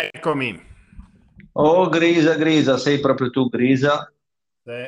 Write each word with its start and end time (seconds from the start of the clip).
Eccomi. 0.00 0.56
Oh, 1.54 1.88
Grisa, 1.88 2.36
Grisa, 2.36 2.78
sei 2.78 3.00
proprio 3.00 3.30
tu, 3.30 3.48
Grisa? 3.48 4.08
Sì. 4.62 4.86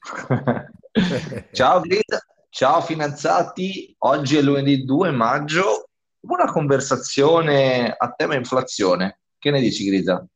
Ciao, 1.52 1.80
Grisa. 1.80 2.24
Ciao, 2.48 2.80
finanziati. 2.80 3.94
Oggi 3.98 4.38
è 4.38 4.40
lunedì 4.40 4.86
2 4.86 5.10
maggio. 5.10 5.90
Una 6.20 6.50
conversazione 6.50 7.94
a 7.94 8.10
tema 8.12 8.34
inflazione. 8.34 9.18
Che 9.38 9.50
ne 9.50 9.60
dici, 9.60 9.84
Grisa? 9.84 10.26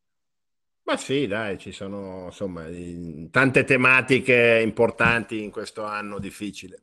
Ma 0.83 0.95
sì, 0.95 1.25
dai, 1.25 1.57
ci 1.57 1.71
sono 1.71 2.25
insomma 2.25 2.65
tante 3.31 3.63
tematiche 3.63 4.61
importanti 4.63 5.41
in 5.41 5.49
questo 5.49 5.83
anno 5.83 6.19
difficile. 6.19 6.81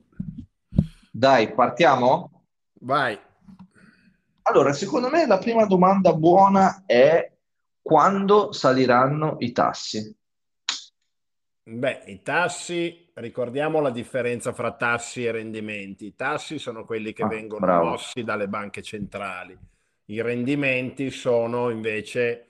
Dai, 1.12 1.54
partiamo? 1.54 2.46
Vai. 2.80 3.16
Allora, 4.46 4.72
secondo 4.72 5.10
me 5.10 5.26
la 5.26 5.36
prima 5.36 5.66
domanda 5.66 6.14
buona 6.14 6.84
è 6.86 7.30
quando 7.82 8.52
saliranno 8.52 9.36
i 9.40 9.52
tassi? 9.52 10.16
Beh, 11.66 12.02
i 12.06 12.20
tassi, 12.22 13.10
ricordiamo 13.14 13.80
la 13.80 13.90
differenza 13.90 14.52
fra 14.52 14.72
tassi 14.72 15.24
e 15.24 15.30
rendimenti. 15.32 16.06
I 16.06 16.14
tassi 16.14 16.58
sono 16.58 16.84
quelli 16.84 17.12
che 17.14 17.22
Ah, 17.22 17.28
vengono 17.28 17.64
bravo. 17.64 17.88
mossi 17.88 18.22
dalle 18.22 18.48
banche 18.48 18.82
centrali. 18.82 19.56
I 20.06 20.20
rendimenti 20.20 21.10
sono 21.10 21.70
invece 21.70 22.48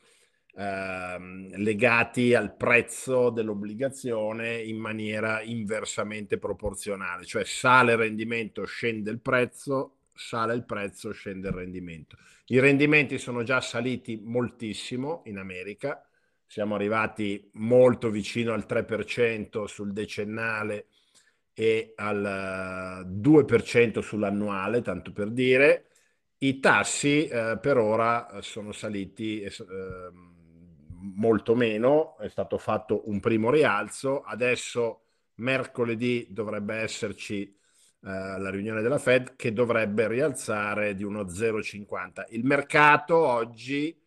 ehm, 0.57 1.55
legati 1.59 2.35
al 2.35 2.57
prezzo 2.57 3.31
dell'obbligazione 3.31 4.61
in 4.61 4.79
maniera 4.79 5.41
inversamente 5.43 6.39
proporzionale, 6.39 7.25
cioè 7.25 7.45
sale 7.45 7.93
il 7.93 7.99
rendimento, 7.99 8.65
scende 8.65 9.11
il 9.13 9.21
prezzo, 9.21 9.99
sale 10.15 10.55
il 10.55 10.65
prezzo, 10.65 11.13
scende 11.13 11.49
il 11.49 11.55
rendimento. 11.55 12.17
I 12.47 12.61
rendimenti 12.61 13.19
sono 13.19 13.43
già 13.43 13.61
saliti 13.61 14.21
moltissimo 14.23 15.23
in 15.27 15.39
America, 15.39 16.07
siamo 16.47 16.75
arrivati 16.75 17.51
molto 17.55 18.11
vicino 18.11 18.53
al 18.53 18.65
3% 18.69 19.65
sul 19.65 19.93
decennale 19.93 20.87
e 21.53 21.93
al 21.97 23.05
eh, 23.05 23.11
2% 23.11 24.01
sull'annuale, 24.01 24.83
tanto 24.83 25.13
per 25.13 25.31
dire. 25.31 25.89
I 26.39 26.61
tassi 26.61 27.27
eh, 27.27 27.59
per 27.61 27.79
ora 27.79 28.29
eh, 28.31 28.43
sono 28.43 28.73
saliti 28.73 29.41
eh, 29.41 29.51
molto 31.15 31.55
meno, 31.55 32.17
è 32.19 32.29
stato 32.29 32.59
fatto 32.59 33.09
un 33.09 33.21
primo 33.21 33.51
rialzo, 33.51 34.23
adesso 34.23 35.03
mercoledì 35.37 36.27
dovrebbe 36.31 36.77
esserci 36.77 37.57
eh, 38.07 38.39
la 38.39 38.51
riunione 38.51 38.83
della 38.83 38.99
Fed 38.99 39.35
che 39.35 39.55
dovrebbe 39.55 40.07
rialzare 40.09 40.95
di 40.95 41.05
uno 41.05 41.25
0,50. 41.25 42.25
Il 42.31 42.45
mercato 42.45 43.17
oggi 43.17 43.99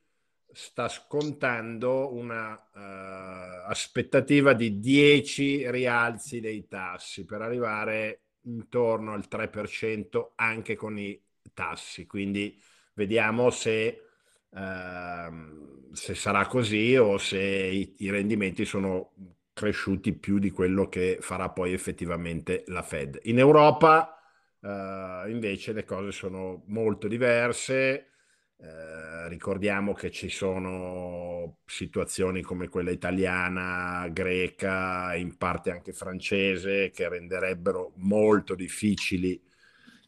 sta 0.52 0.88
scontando 0.88 2.14
una 2.14 2.54
uh, 2.54 3.70
aspettativa 3.70 4.54
di 4.54 4.80
10 4.80 5.70
rialzi 5.72 6.40
dei 6.40 6.68
tassi 6.68 7.26
per 7.26 7.42
arrivare 7.42 8.22
intorno 8.44 9.14
al 9.14 9.26
3% 9.30 10.32
anche 10.36 10.76
con 10.76 10.98
i 11.00 11.20
tassi. 11.54 12.06
Quindi 12.06 12.56
vediamo 12.94 13.50
se, 13.50 14.02
uh, 14.50 15.92
se 15.92 16.16
sarà 16.16 16.46
così 16.46 16.96
o 16.96 17.18
se 17.18 17.40
i, 17.40 17.96
i 18.00 18.10
rendimenti 18.12 18.64
sono 18.64 19.14
cresciuti 19.58 20.14
più 20.14 20.38
di 20.38 20.52
quello 20.52 20.88
che 20.88 21.18
farà 21.20 21.50
poi 21.50 21.74
effettivamente 21.74 22.64
la 22.68 22.84
Fed. 22.84 23.20
In 23.24 23.40
Europa 23.40 24.22
uh, 24.60 25.28
invece 25.28 25.74
le 25.74 25.84
cose 25.84 26.12
sono 26.12 26.62
molto 26.68 27.08
diverse. 27.08 28.12
Eh, 28.60 29.28
ricordiamo 29.30 29.94
che 29.94 30.10
ci 30.10 30.30
sono 30.30 31.60
situazioni 31.66 32.42
come 32.42 32.70
quella 32.70 32.90
italiana, 32.90 34.08
greca, 34.12 35.14
in 35.16 35.38
parte 35.38 35.70
anche 35.70 35.94
francese, 35.94 36.90
che 36.90 37.08
renderebbero 37.08 37.94
molto 37.98 38.56
difficili 38.56 39.40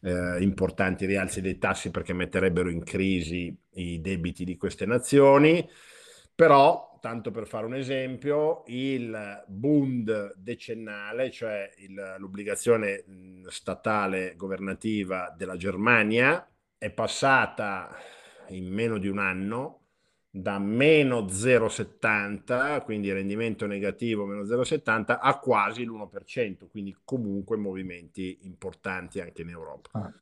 eh, 0.02 0.42
importanti 0.42 1.06
rialzi 1.06 1.40
dei 1.40 1.58
tassi 1.58 1.90
perché 1.92 2.12
metterebbero 2.12 2.70
in 2.70 2.82
crisi 2.82 3.56
i 3.74 4.00
debiti 4.00 4.44
di 4.44 4.56
queste 4.56 4.84
nazioni. 4.84 5.68
Però, 6.34 6.89
tanto 7.00 7.30
per 7.30 7.46
fare 7.46 7.66
un 7.66 7.74
esempio, 7.74 8.62
il 8.66 9.44
Bund 9.46 10.34
decennale, 10.36 11.30
cioè 11.30 11.70
il, 11.78 12.16
l'obbligazione 12.18 13.04
statale 13.48 14.34
governativa 14.36 15.34
della 15.36 15.56
Germania, 15.56 16.46
è 16.78 16.90
passata 16.90 17.96
in 18.48 18.72
meno 18.72 18.98
di 18.98 19.08
un 19.08 19.18
anno 19.18 19.78
da 20.30 20.58
meno 20.58 21.22
0,70, 21.22 22.82
quindi 22.84 23.12
rendimento 23.12 23.66
negativo 23.66 24.26
meno 24.26 24.42
0,70, 24.42 25.18
a 25.20 25.38
quasi 25.38 25.84
l'1%, 25.84 26.68
quindi 26.68 26.96
comunque 27.02 27.56
movimenti 27.56 28.38
importanti 28.42 29.20
anche 29.20 29.42
in 29.42 29.48
Europa. 29.48 29.90
Ah. 29.92 30.12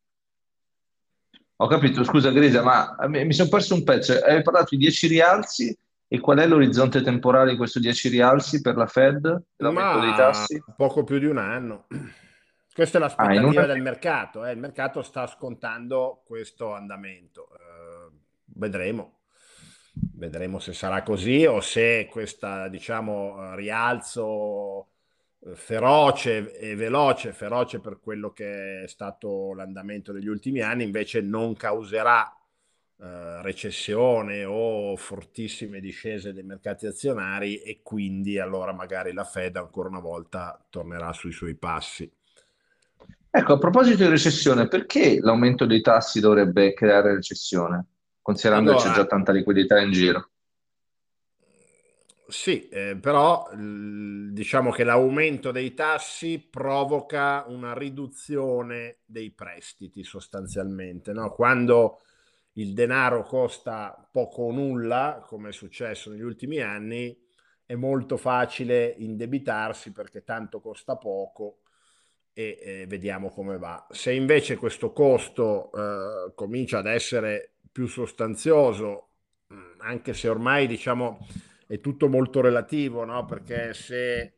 Ho 1.60 1.66
capito, 1.66 2.04
scusa 2.04 2.30
Grisa, 2.30 2.62
ma 2.62 2.96
mi 3.08 3.32
sono 3.32 3.48
perso 3.48 3.74
un 3.74 3.82
pezzo. 3.82 4.12
Hai 4.12 4.42
parlato 4.42 4.68
di 4.70 4.76
10 4.76 5.06
rialzi 5.08 5.76
e 6.08 6.20
qual 6.20 6.38
è 6.38 6.46
l'orizzonte 6.46 7.02
temporale 7.02 7.50
di 7.50 7.56
questi 7.56 7.80
10 7.80 8.08
rialzi 8.08 8.62
per 8.62 8.76
la 8.76 8.86
Fed? 8.86 9.42
L'aumento 9.56 10.00
dei 10.00 10.14
tassi? 10.14 10.62
Poco 10.74 11.04
più 11.04 11.18
di 11.18 11.26
un 11.26 11.36
anno. 11.36 11.86
Questa 12.72 12.96
è 12.96 13.00
l'aspettativa 13.00 13.62
ah, 13.62 13.66
del 13.66 13.82
mercato, 13.82 14.44
eh. 14.44 14.52
il 14.52 14.58
mercato 14.58 15.02
sta 15.02 15.26
scontando 15.26 16.22
questo 16.24 16.74
andamento. 16.74 17.48
Uh, 17.50 18.12
vedremo. 18.54 19.16
Vedremo 20.14 20.60
se 20.60 20.72
sarà 20.72 21.02
così 21.02 21.44
o 21.44 21.60
se 21.60 22.08
questo 22.08 22.68
diciamo, 22.68 23.54
rialzo 23.54 24.86
feroce 25.54 26.56
e 26.56 26.74
veloce, 26.74 27.32
feroce 27.32 27.80
per 27.80 28.00
quello 28.00 28.30
che 28.30 28.82
è 28.84 28.88
stato 28.88 29.54
l'andamento 29.54 30.12
degli 30.12 30.28
ultimi 30.28 30.60
anni, 30.60 30.84
invece 30.84 31.20
non 31.20 31.54
causerà 31.54 32.37
eh, 33.00 33.42
recessione 33.42 34.44
o 34.44 34.96
fortissime 34.96 35.78
discese 35.78 36.32
dei 36.32 36.42
mercati 36.42 36.86
azionari 36.86 37.58
e 37.58 37.80
quindi 37.82 38.40
allora 38.40 38.72
magari 38.72 39.12
la 39.12 39.22
Fed 39.22 39.56
ancora 39.56 39.88
una 39.88 40.00
volta 40.00 40.66
tornerà 40.68 41.12
sui 41.12 41.30
suoi 41.30 41.54
passi. 41.54 42.10
Ecco, 43.30 43.52
a 43.52 43.58
proposito 43.58 44.02
di 44.02 44.08
recessione, 44.08 44.66
perché 44.66 45.20
l'aumento 45.20 45.64
dei 45.64 45.80
tassi 45.80 46.18
dovrebbe 46.18 46.74
creare 46.74 47.14
recessione, 47.14 47.86
considerando 48.20 48.70
allora, 48.70 48.84
che 48.84 48.90
c'è 48.90 48.96
già 48.96 49.06
tanta 49.06 49.30
liquidità 49.30 49.78
in 49.78 49.92
giro? 49.92 50.30
Sì, 52.26 52.68
eh, 52.68 52.98
però 53.00 53.48
diciamo 53.54 54.70
che 54.70 54.82
l'aumento 54.82 55.52
dei 55.52 55.72
tassi 55.72 56.44
provoca 56.50 57.44
una 57.46 57.74
riduzione 57.74 58.98
dei 59.04 59.30
prestiti 59.30 60.02
sostanzialmente. 60.02 61.12
No? 61.12 61.30
Quando 61.30 62.00
il 62.58 62.74
denaro 62.74 63.22
costa 63.22 64.08
poco 64.10 64.42
o 64.42 64.52
nulla, 64.52 65.24
come 65.26 65.50
è 65.50 65.52
successo 65.52 66.10
negli 66.10 66.22
ultimi 66.22 66.60
anni, 66.60 67.16
è 67.64 67.74
molto 67.74 68.16
facile 68.16 68.94
indebitarsi 68.98 69.92
perché 69.92 70.24
tanto 70.24 70.60
costa 70.60 70.96
poco 70.96 71.60
e 72.32 72.58
eh, 72.60 72.86
vediamo 72.86 73.30
come 73.30 73.58
va. 73.58 73.86
Se 73.90 74.12
invece 74.12 74.56
questo 74.56 74.92
costo 74.92 75.70
eh, 75.72 76.32
comincia 76.34 76.78
ad 76.78 76.86
essere 76.86 77.52
più 77.70 77.86
sostanzioso, 77.86 79.04
anche 79.78 80.12
se 80.12 80.28
ormai 80.28 80.66
diciamo 80.66 81.26
è 81.66 81.80
tutto 81.80 82.08
molto 82.08 82.40
relativo, 82.40 83.04
no? 83.04 83.24
perché 83.24 83.72
se 83.74 84.32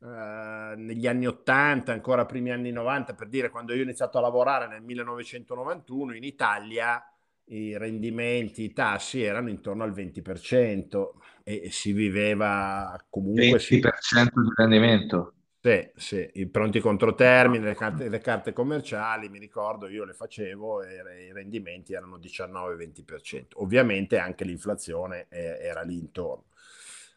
Uh, 0.00 0.76
negli 0.76 1.08
anni 1.08 1.26
80, 1.26 1.90
ancora 1.90 2.24
primi 2.24 2.52
anni 2.52 2.70
90, 2.70 3.14
per 3.14 3.26
dire 3.26 3.50
quando 3.50 3.74
io 3.74 3.80
ho 3.80 3.82
iniziato 3.82 4.16
a 4.18 4.20
lavorare 4.20 4.68
nel 4.68 4.80
1991 4.80 6.14
in 6.14 6.22
Italia 6.22 7.02
i 7.48 7.76
rendimenti, 7.76 8.64
i 8.64 8.72
tassi 8.72 9.22
erano 9.22 9.48
intorno 9.48 9.84
al 9.84 9.92
20% 9.92 11.08
e 11.42 11.70
si 11.70 11.92
viveva 11.92 12.98
comunque... 13.08 13.58
20% 13.58 13.58
sì. 13.60 13.80
di 13.80 14.30
rendimento? 14.56 15.32
Sì, 15.60 15.90
sì, 15.96 16.30
i 16.34 16.46
pronti 16.46 16.78
controtermini, 16.78 17.64
le 17.64 17.74
carte, 17.74 18.08
le 18.08 18.20
carte 18.20 18.52
commerciali, 18.52 19.28
mi 19.28 19.38
ricordo, 19.38 19.88
io 19.88 20.04
le 20.04 20.12
facevo 20.12 20.82
e 20.82 21.26
i 21.26 21.32
rendimenti 21.32 21.94
erano 21.94 22.16
19-20%. 22.18 23.46
Ovviamente 23.54 24.18
anche 24.18 24.44
l'inflazione 24.44 25.26
era 25.28 25.82
lì 25.82 25.98
intorno. 25.98 26.44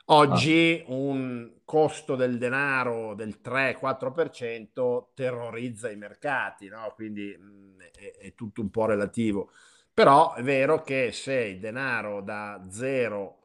Oggi 0.06 0.84
ah. 0.86 0.92
un 0.92 1.52
costo 1.64 2.16
del 2.16 2.38
denaro 2.38 3.14
del 3.14 3.40
3-4% 3.42 5.06
terrorizza 5.14 5.90
i 5.90 5.96
mercati, 5.96 6.68
no? 6.68 6.92
quindi 6.96 7.38
mh, 7.38 7.78
è, 7.94 8.18
è, 8.18 8.34
tutto 8.34 8.62
un 8.62 8.70
po' 8.70 8.88
relativo. 8.88 9.52
Però 9.94 10.34
è 10.34 10.42
vero 10.44 10.82
che 10.84 11.12
se 11.12 11.34
il 11.34 11.60
denaro 11.60 12.22
da 12.22 12.66
0 12.70 13.38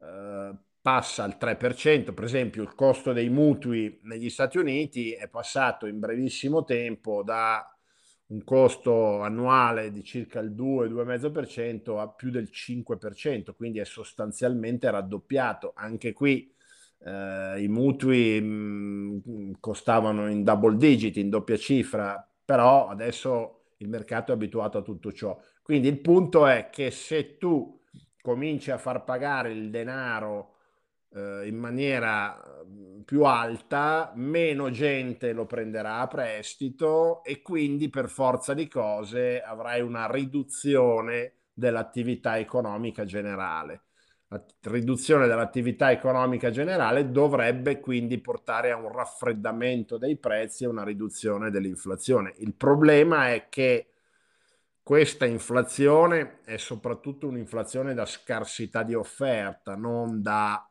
eh, 0.00 0.54
passa 0.80 1.22
al 1.24 1.36
3%, 1.38 2.12
per 2.12 2.24
esempio 2.24 2.62
il 2.62 2.74
costo 2.74 3.12
dei 3.12 3.28
mutui 3.28 4.00
negli 4.02 4.30
Stati 4.30 4.58
Uniti 4.58 5.12
è 5.12 5.28
passato 5.28 5.86
in 5.86 5.98
brevissimo 5.98 6.64
tempo 6.64 7.22
da 7.22 7.66
un 8.32 8.42
costo 8.44 9.20
annuale 9.20 9.92
di 9.92 10.02
circa 10.02 10.40
il 10.40 10.52
2-2,5% 10.52 12.00
a 12.00 12.08
più 12.08 12.30
del 12.30 12.48
5%, 12.50 13.54
quindi 13.54 13.78
è 13.78 13.84
sostanzialmente 13.84 14.90
raddoppiato. 14.90 15.72
Anche 15.76 16.12
qui 16.12 16.52
eh, 17.04 17.62
i 17.62 17.68
mutui 17.68 18.40
mh, 18.40 19.22
mm, 19.28 19.52
costavano 19.60 20.28
in 20.30 20.42
double 20.42 20.76
digit, 20.76 21.16
in 21.16 21.28
doppia 21.28 21.56
cifra, 21.56 22.26
però 22.44 22.88
adesso 22.88 23.61
il 23.82 23.88
mercato 23.88 24.32
è 24.32 24.34
abituato 24.34 24.78
a 24.78 24.82
tutto 24.82 25.12
ciò. 25.12 25.38
Quindi 25.62 25.88
il 25.88 26.00
punto 26.00 26.46
è 26.46 26.70
che 26.70 26.90
se 26.90 27.36
tu 27.36 27.80
cominci 28.20 28.70
a 28.70 28.78
far 28.78 29.04
pagare 29.04 29.52
il 29.52 29.70
denaro 29.70 30.54
eh, 31.14 31.46
in 31.46 31.56
maniera 31.56 32.40
mm, 32.64 33.00
più 33.02 33.24
alta, 33.24 34.12
meno 34.14 34.70
gente 34.70 35.32
lo 35.32 35.46
prenderà 35.46 35.98
a 35.98 36.06
prestito 36.06 37.22
e 37.24 37.42
quindi 37.42 37.90
per 37.90 38.08
forza 38.08 38.54
di 38.54 38.68
cose 38.68 39.42
avrai 39.42 39.80
una 39.80 40.10
riduzione 40.10 41.34
dell'attività 41.52 42.38
economica 42.38 43.04
generale. 43.04 43.82
Riduzione 44.62 45.26
dell'attività 45.26 45.90
economica 45.90 46.50
generale 46.50 47.10
dovrebbe 47.10 47.80
quindi 47.80 48.18
portare 48.18 48.70
a 48.70 48.76
un 48.76 48.90
raffreddamento 48.90 49.98
dei 49.98 50.16
prezzi 50.16 50.64
e 50.64 50.68
una 50.68 50.84
riduzione 50.84 51.50
dell'inflazione. 51.50 52.32
Il 52.38 52.54
problema 52.54 53.32
è 53.32 53.48
che 53.48 53.88
questa 54.82 55.26
inflazione 55.26 56.40
è 56.44 56.56
soprattutto 56.56 57.28
un'inflazione 57.28 57.94
da 57.94 58.06
scarsità 58.06 58.82
di 58.82 58.94
offerta, 58.94 59.76
non 59.76 60.22
da 60.22 60.68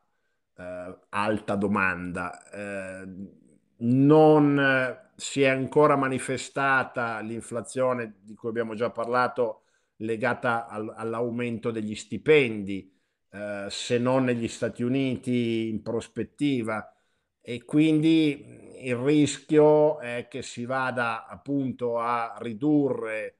eh, 0.56 0.98
alta 1.10 1.54
domanda. 1.54 2.50
Eh, 2.50 3.06
non 3.84 5.00
si 5.16 5.42
è 5.42 5.48
ancora 5.48 5.96
manifestata 5.96 7.20
l'inflazione 7.20 8.16
di 8.22 8.34
cui 8.34 8.48
abbiamo 8.48 8.74
già 8.74 8.90
parlato 8.90 9.62
legata 9.96 10.66
al, 10.66 10.92
all'aumento 10.96 11.70
degli 11.70 11.94
stipendi, 11.94 12.92
eh, 13.32 13.66
se 13.70 13.98
non 13.98 14.24
negli 14.24 14.48
Stati 14.48 14.82
Uniti 14.82 15.68
in 15.68 15.82
prospettiva 15.82 16.92
e 17.40 17.64
quindi 17.64 18.60
il 18.86 18.96
rischio 18.96 19.98
è 20.00 20.26
che 20.28 20.42
si 20.42 20.64
vada 20.64 21.26
appunto 21.26 21.98
a 21.98 22.36
ridurre 22.38 23.38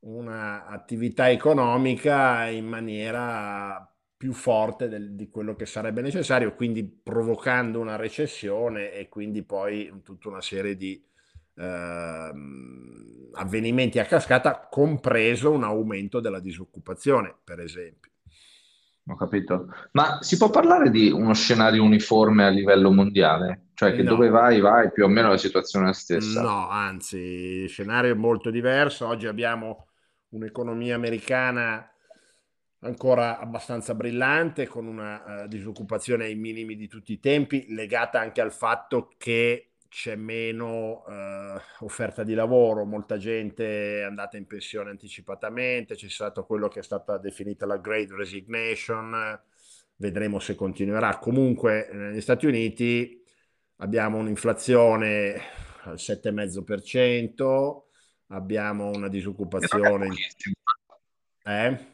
un'attività 0.00 1.30
economica 1.30 2.46
in 2.48 2.66
maniera 2.66 3.88
più 4.16 4.32
forte 4.32 4.88
del, 4.88 5.14
di 5.14 5.28
quello 5.30 5.54
che 5.56 5.66
sarebbe 5.66 6.00
necessario, 6.00 6.54
quindi 6.54 6.84
provocando 6.84 7.80
una 7.80 7.96
recessione 7.96 8.92
e 8.92 9.08
quindi 9.08 9.42
poi 9.42 10.00
tutta 10.02 10.28
una 10.28 10.40
serie 10.40 10.76
di 10.76 11.02
eh, 11.56 12.32
avvenimenti 13.32 13.98
a 13.98 14.04
cascata, 14.06 14.68
compreso 14.70 15.50
un 15.50 15.64
aumento 15.64 16.20
della 16.20 16.40
disoccupazione, 16.40 17.34
per 17.44 17.60
esempio. 17.60 18.13
Ho 19.06 19.16
capito. 19.16 19.68
Ma 19.92 20.22
si 20.22 20.38
può 20.38 20.48
parlare 20.48 20.90
di 20.90 21.10
uno 21.10 21.34
scenario 21.34 21.82
uniforme 21.82 22.44
a 22.44 22.48
livello 22.48 22.90
mondiale? 22.90 23.66
Cioè 23.74 23.92
che 23.92 24.02
No, 24.02 24.10
dove 24.10 24.30
vai, 24.30 24.60
vai, 24.60 24.90
più 24.92 25.04
o 25.04 25.08
meno 25.08 25.28
la 25.28 25.36
situazione 25.36 25.86
è 25.86 25.88
la 25.88 25.94
stessa. 25.94 26.40
no, 26.40 26.68
anzi, 26.68 27.18
il 27.18 27.68
scenario 27.68 28.12
è 28.12 28.16
molto 28.16 28.50
diverso. 28.50 29.06
Oggi 29.06 29.26
abbiamo 29.26 29.88
un'economia 30.30 30.94
americana 30.94 31.86
ancora 32.80 33.38
abbastanza 33.38 33.94
brillante, 33.94 34.66
con 34.66 34.86
una 34.86 35.44
uh, 35.44 35.48
disoccupazione 35.48 36.24
ai 36.24 36.34
minimi 36.34 36.74
di 36.74 36.88
tutti 36.88 37.12
i 37.12 37.20
tempi, 37.20 37.66
legata 37.74 38.20
anche 38.20 38.40
al 38.40 38.52
fatto 38.52 39.14
che 39.18 39.73
c'è 39.94 40.16
meno 40.16 41.04
uh, 41.06 41.84
offerta 41.84 42.24
di 42.24 42.34
lavoro, 42.34 42.84
molta 42.84 43.16
gente 43.16 44.00
è 44.00 44.02
andata 44.02 44.36
in 44.36 44.44
pensione 44.44 44.90
anticipatamente, 44.90 45.94
c'è 45.94 46.08
stato 46.08 46.44
quello 46.44 46.66
che 46.66 46.80
è 46.80 46.82
stata 46.82 47.16
definita 47.16 47.64
la 47.64 47.76
Great 47.76 48.10
Resignation, 48.10 49.40
vedremo 49.94 50.40
se 50.40 50.56
continuerà. 50.56 51.18
Comunque 51.18 51.88
negli 51.92 52.20
Stati 52.20 52.44
Uniti 52.46 53.22
abbiamo 53.76 54.18
un'inflazione 54.18 55.40
al 55.84 55.94
7,5%, 55.94 57.82
abbiamo 58.28 58.90
una 58.90 59.08
disoccupazione... 59.08 60.08
Eh? 61.44 61.86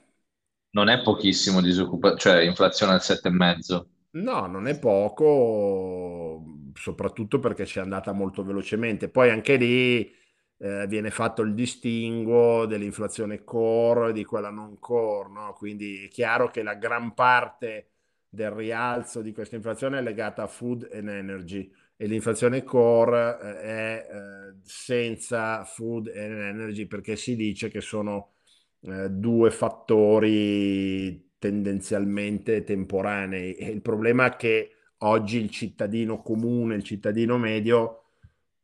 Non 0.70 0.88
è 0.88 1.02
pochissimo 1.02 1.60
disoccupazione, 1.60 2.18
cioè 2.18 2.48
inflazione 2.48 2.94
al 2.94 3.00
7,5%. 3.02 3.84
No, 4.12 4.46
non 4.46 4.66
è 4.66 4.78
poco, 4.78 6.29
soprattutto 6.74 7.38
perché 7.38 7.66
ci 7.66 7.78
è 7.78 7.82
andata 7.82 8.12
molto 8.12 8.42
velocemente. 8.44 9.08
Poi 9.08 9.30
anche 9.30 9.56
lì 9.56 10.12
eh, 10.58 10.86
viene 10.86 11.10
fatto 11.10 11.42
il 11.42 11.54
distinguo 11.54 12.66
dell'inflazione 12.66 13.44
core 13.44 14.10
e 14.10 14.12
di 14.12 14.24
quella 14.24 14.50
non 14.50 14.78
core, 14.78 15.30
no? 15.30 15.54
Quindi 15.54 16.04
è 16.04 16.08
chiaro 16.08 16.48
che 16.48 16.62
la 16.62 16.74
gran 16.74 17.14
parte 17.14 17.88
del 18.28 18.50
rialzo 18.50 19.22
di 19.22 19.32
questa 19.32 19.56
inflazione 19.56 19.98
è 19.98 20.02
legata 20.02 20.42
a 20.42 20.46
food 20.46 20.88
and 20.92 21.08
energy 21.08 21.70
e 21.96 22.06
l'inflazione 22.06 22.62
core 22.62 23.38
eh, 23.42 23.60
è 23.60 24.06
eh, 24.10 24.54
senza 24.62 25.64
food 25.64 26.08
and 26.08 26.32
energy 26.32 26.86
perché 26.86 27.16
si 27.16 27.36
dice 27.36 27.68
che 27.68 27.80
sono 27.80 28.34
eh, 28.82 29.10
due 29.10 29.50
fattori 29.50 31.32
tendenzialmente 31.38 32.62
temporanei. 32.64 33.54
E 33.54 33.70
il 33.70 33.82
problema 33.82 34.26
è 34.26 34.36
che 34.36 34.74
oggi 35.00 35.38
il 35.38 35.50
cittadino 35.50 36.22
comune, 36.22 36.76
il 36.76 36.82
cittadino 36.84 37.38
medio 37.38 37.96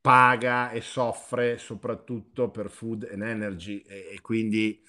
paga 0.00 0.70
e 0.70 0.80
soffre 0.80 1.58
soprattutto 1.58 2.50
per 2.50 2.70
food 2.70 3.08
and 3.10 3.22
energy 3.22 3.82
e, 3.86 4.10
e 4.12 4.20
quindi 4.20 4.80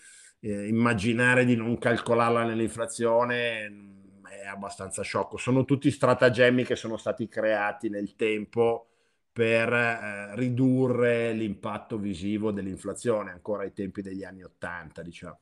eh, 0.42 0.68
immaginare 0.68 1.46
di 1.46 1.56
non 1.56 1.78
calcolarla 1.78 2.44
nell'inflazione 2.44 3.70
mm, 3.70 4.26
è 4.28 4.46
abbastanza 4.46 5.02
sciocco. 5.02 5.38
Sono 5.38 5.66
tutti 5.66 5.90
stratagemmi 5.90 6.64
che 6.64 6.76
sono 6.76 6.98
stati 6.98 7.28
creati 7.28 7.90
nel 7.90 8.16
tempo 8.16 8.90
per 9.32 9.72
eh, 9.74 10.36
ridurre 10.36 11.34
l'impatto 11.34 11.98
visivo 11.98 12.52
dell'inflazione, 12.52 13.32
ancora 13.32 13.64
ai 13.64 13.74
tempi 13.74 14.02
degli 14.02 14.24
anni 14.24 14.44
Ottanta, 14.44 15.02
diciamo. 15.02 15.40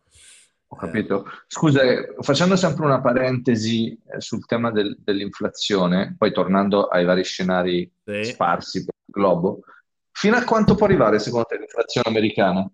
Ho 0.67 0.75
capito. 0.77 1.25
Scusa, 1.47 1.81
facendo 2.21 2.55
sempre 2.55 2.85
una 2.85 2.99
parentesi 2.99 3.97
eh, 4.07 4.19
sul 4.19 4.45
tema 4.45 4.71
del- 4.71 4.97
dell'inflazione, 4.99 6.15
poi 6.17 6.33
tornando 6.33 6.87
ai 6.87 7.05
vari 7.05 7.23
scenari 7.23 7.89
Sì. 8.03 8.23
sparsi 8.23 8.83
per 8.83 8.95
il 9.05 9.13
globo, 9.13 9.59
fino 10.11 10.35
a 10.35 10.43
quanto 10.43 10.75
può 10.75 10.85
arrivare 10.87 11.19
secondo 11.19 11.45
te 11.45 11.57
l'inflazione 11.57 12.09
americana? 12.09 12.69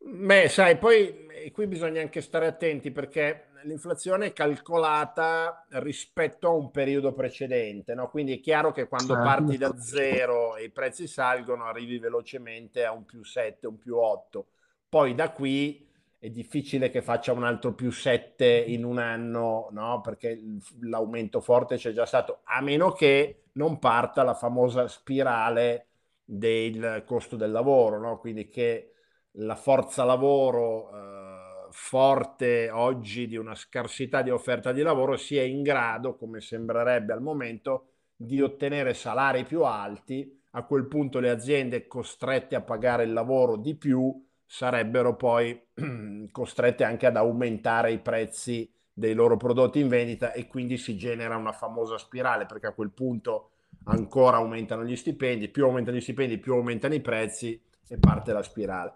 Beh, 0.00 0.48
sai, 0.48 0.78
poi 0.78 1.26
eh, 1.26 1.50
qui 1.50 1.66
bisogna 1.66 2.00
anche 2.00 2.20
stare 2.20 2.46
attenti 2.46 2.90
perché 2.90 3.48
l'inflazione 3.64 4.26
è 4.26 4.32
calcolata 4.32 5.66
rispetto 5.70 6.46
a 6.48 6.52
un 6.52 6.70
periodo 6.70 7.12
precedente, 7.12 7.94
no? 7.94 8.08
Quindi 8.08 8.34
è 8.38 8.40
chiaro 8.40 8.72
che 8.72 8.86
quando 8.88 9.14
Ah, 9.14 9.20
parti 9.20 9.56
da 9.58 9.76
zero 9.78 10.56
e 10.56 10.64
i 10.64 10.70
prezzi 10.70 11.06
salgono, 11.06 11.64
arrivi 11.64 11.98
velocemente 11.98 12.84
a 12.84 12.92
un 12.92 13.04
più 13.04 13.24
7, 13.24 13.66
un 13.66 13.76
più 13.76 13.96
8. 13.96 14.48
Poi 14.88 15.14
da 15.14 15.30
qui 15.32 15.87
è 16.20 16.30
difficile 16.30 16.90
che 16.90 17.00
faccia 17.00 17.32
un 17.32 17.44
altro 17.44 17.74
più 17.74 17.90
7 17.90 18.46
in 18.46 18.84
un 18.84 18.98
anno, 18.98 19.68
no? 19.70 20.00
Perché 20.00 20.40
l'aumento 20.80 21.40
forte 21.40 21.76
c'è 21.76 21.92
già 21.92 22.06
stato, 22.06 22.40
a 22.44 22.60
meno 22.60 22.90
che 22.92 23.44
non 23.52 23.78
parta 23.78 24.24
la 24.24 24.34
famosa 24.34 24.88
spirale 24.88 25.86
del 26.24 27.04
costo 27.06 27.36
del 27.36 27.52
lavoro, 27.52 28.00
no? 28.00 28.18
Quindi 28.18 28.48
che 28.48 28.94
la 29.32 29.54
forza 29.54 30.04
lavoro 30.04 30.90
eh, 30.90 31.68
forte 31.70 32.70
oggi 32.70 33.28
di 33.28 33.36
una 33.36 33.54
scarsità 33.54 34.22
di 34.22 34.30
offerta 34.30 34.72
di 34.72 34.82
lavoro 34.82 35.16
sia 35.16 35.44
in 35.44 35.62
grado, 35.62 36.16
come 36.16 36.40
sembrerebbe 36.40 37.12
al 37.12 37.22
momento, 37.22 37.90
di 38.16 38.40
ottenere 38.42 38.92
salari 38.94 39.44
più 39.44 39.62
alti. 39.62 40.36
A 40.52 40.64
quel 40.64 40.86
punto 40.88 41.20
le 41.20 41.30
aziende 41.30 41.86
costrette 41.86 42.56
a 42.56 42.62
pagare 42.62 43.04
il 43.04 43.12
lavoro 43.12 43.56
di 43.56 43.76
più 43.76 44.27
sarebbero 44.50 45.14
poi 45.14 45.60
costrette 46.32 46.82
anche 46.82 47.04
ad 47.06 47.16
aumentare 47.16 47.92
i 47.92 47.98
prezzi 47.98 48.68
dei 48.90 49.12
loro 49.12 49.36
prodotti 49.36 49.78
in 49.78 49.88
vendita 49.88 50.32
e 50.32 50.46
quindi 50.46 50.78
si 50.78 50.96
genera 50.96 51.36
una 51.36 51.52
famosa 51.52 51.98
spirale 51.98 52.46
perché 52.46 52.66
a 52.68 52.72
quel 52.72 52.90
punto 52.90 53.50
ancora 53.84 54.38
aumentano 54.38 54.84
gli 54.84 54.96
stipendi, 54.96 55.48
più 55.48 55.64
aumentano 55.64 55.98
gli 55.98 56.00
stipendi, 56.00 56.38
più 56.38 56.54
aumentano 56.54 56.94
i 56.94 57.00
prezzi 57.00 57.60
e 57.86 57.98
parte 57.98 58.32
la 58.32 58.42
spirale. 58.42 58.94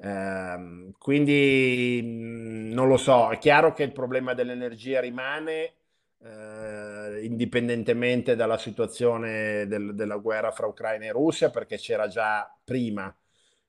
Ehm, 0.00 0.92
quindi 0.98 2.00
mh, 2.02 2.72
non 2.74 2.88
lo 2.88 2.96
so, 2.96 3.30
è 3.30 3.38
chiaro 3.38 3.72
che 3.72 3.84
il 3.84 3.92
problema 3.92 4.34
dell'energia 4.34 5.00
rimane, 5.00 5.74
eh, 6.20 7.20
indipendentemente 7.24 8.34
dalla 8.36 8.58
situazione 8.58 9.66
del- 9.66 9.94
della 9.94 10.16
guerra 10.16 10.50
fra 10.50 10.66
Ucraina 10.66 11.06
e 11.06 11.12
Russia, 11.12 11.50
perché 11.50 11.76
c'era 11.78 12.08
già 12.08 12.52
prima 12.64 13.14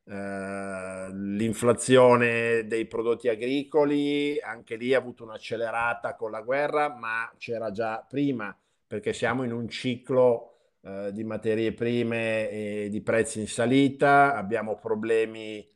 eh, 0.05 1.09
l'inflazione 1.11 2.65
dei 2.67 2.85
prodotti 2.87 3.27
agricoli, 3.27 4.39
anche 4.39 4.75
lì 4.75 4.93
ha 4.93 4.97
avuto 4.97 5.23
un'accelerata 5.23 6.15
con 6.15 6.31
la 6.31 6.41
guerra, 6.41 6.89
ma 6.95 7.31
c'era 7.37 7.71
già 7.71 8.05
prima, 8.07 8.55
perché 8.87 9.13
siamo 9.13 9.43
in 9.43 9.51
un 9.51 9.69
ciclo 9.69 10.55
eh, 10.81 11.11
di 11.13 11.23
materie 11.23 11.73
prime 11.73 12.49
e 12.49 12.87
di 12.89 13.01
prezzi 13.01 13.39
in 13.39 13.47
salita, 13.47 14.35
abbiamo 14.35 14.77
problemi 14.77 15.67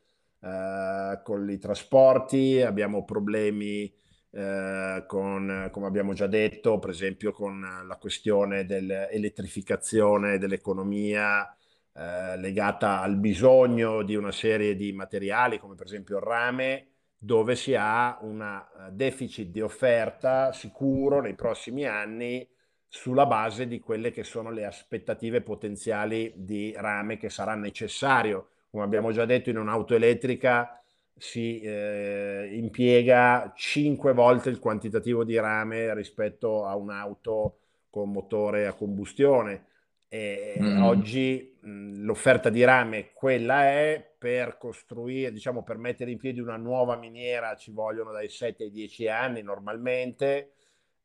eh, 0.41 1.19
con 1.23 1.49
i 1.49 1.57
trasporti, 1.57 2.61
abbiamo 2.61 3.03
problemi 3.03 3.93
con, 4.33 5.69
come 5.71 5.85
abbiamo 5.85 6.13
già 6.13 6.25
detto, 6.25 6.79
per 6.79 6.89
esempio 6.89 7.31
con 7.31 7.61
la 7.87 7.97
questione 7.97 8.65
dell'elettrificazione 8.65 10.39
dell'economia 10.39 11.47
eh, 11.95 12.37
legata 12.37 13.01
al 13.01 13.17
bisogno 13.17 14.01
di 14.01 14.15
una 14.15 14.31
serie 14.31 14.75
di 14.75 14.91
materiali 14.93 15.59
come 15.59 15.75
per 15.75 15.85
esempio 15.85 16.17
il 16.17 16.23
rame, 16.23 16.87
dove 17.17 17.55
si 17.55 17.75
ha 17.75 18.17
un 18.21 18.41
eh, 18.41 18.91
deficit 18.91 19.49
di 19.49 19.61
offerta 19.61 20.51
sicuro 20.51 21.21
nei 21.21 21.35
prossimi 21.35 21.85
anni 21.85 22.47
sulla 22.87 23.25
base 23.25 23.67
di 23.67 23.79
quelle 23.79 24.11
che 24.11 24.23
sono 24.23 24.51
le 24.51 24.65
aspettative 24.65 25.41
potenziali 25.41 26.33
di 26.35 26.73
rame 26.75 27.17
che 27.17 27.29
sarà 27.29 27.55
necessario. 27.55 28.49
Come 28.69 28.83
abbiamo 28.83 29.11
già 29.11 29.25
detto, 29.25 29.49
in 29.49 29.57
un'auto 29.57 29.95
elettrica 29.95 30.79
si 31.15 31.61
eh, 31.61 32.49
impiega 32.51 33.53
5 33.55 34.13
volte 34.13 34.49
il 34.49 34.59
quantitativo 34.59 35.23
di 35.23 35.37
rame 35.39 35.93
rispetto 35.93 36.65
a 36.65 36.75
un'auto 36.75 37.57
con 37.89 38.11
motore 38.11 38.67
a 38.67 38.73
combustione. 38.73 39.65
E 40.13 40.59
mm. 40.61 40.83
Oggi 40.83 41.57
mh, 41.59 42.03
l'offerta 42.03 42.51
di 42.51 42.63
rame 42.63 43.13
quella 43.13 43.63
è, 43.63 44.13
per 44.15 44.59
costruire, 44.59 45.31
diciamo, 45.31 45.63
per 45.63 45.77
mettere 45.77 46.11
in 46.11 46.19
piedi 46.19 46.39
una 46.39 46.55
nuova 46.55 46.95
miniera 46.97 47.55
ci 47.55 47.71
vogliono 47.71 48.11
dai 48.11 48.29
7 48.29 48.65
ai 48.65 48.69
10 48.69 49.07
anni 49.07 49.41
normalmente, 49.41 50.51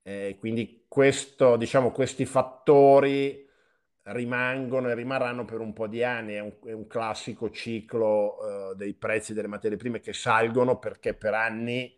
eh, 0.02 0.36
quindi 0.38 0.84
questo, 0.86 1.56
diciamo, 1.56 1.90
questi 1.90 2.26
fattori 2.26 3.48
rimangono 4.02 4.90
e 4.90 4.94
rimarranno 4.94 5.46
per 5.46 5.60
un 5.60 5.72
po' 5.72 5.86
di 5.86 6.04
anni. 6.04 6.34
È 6.34 6.40
un, 6.40 6.52
è 6.66 6.72
un 6.72 6.86
classico 6.86 7.48
ciclo 7.48 8.36
uh, 8.36 8.74
dei 8.74 8.92
prezzi 8.92 9.32
delle 9.32 9.48
materie 9.48 9.78
prime 9.78 10.00
che 10.00 10.12
salgono 10.12 10.78
perché 10.78 11.14
per 11.14 11.32
anni 11.32 11.97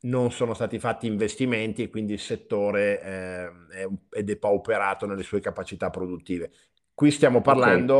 non 0.00 0.30
sono 0.30 0.54
stati 0.54 0.78
fatti 0.78 1.06
investimenti 1.06 1.82
e 1.82 1.88
quindi 1.88 2.12
il 2.12 2.20
settore 2.20 3.00
eh, 3.00 3.46
è, 3.70 3.88
è, 4.10 4.22
depauperato 4.22 5.06
nelle 5.06 5.22
sue 5.22 5.40
capacità 5.40 5.90
produttive. 5.90 6.50
Qui 6.94 7.10
stiamo 7.10 7.40
parlando 7.40 7.94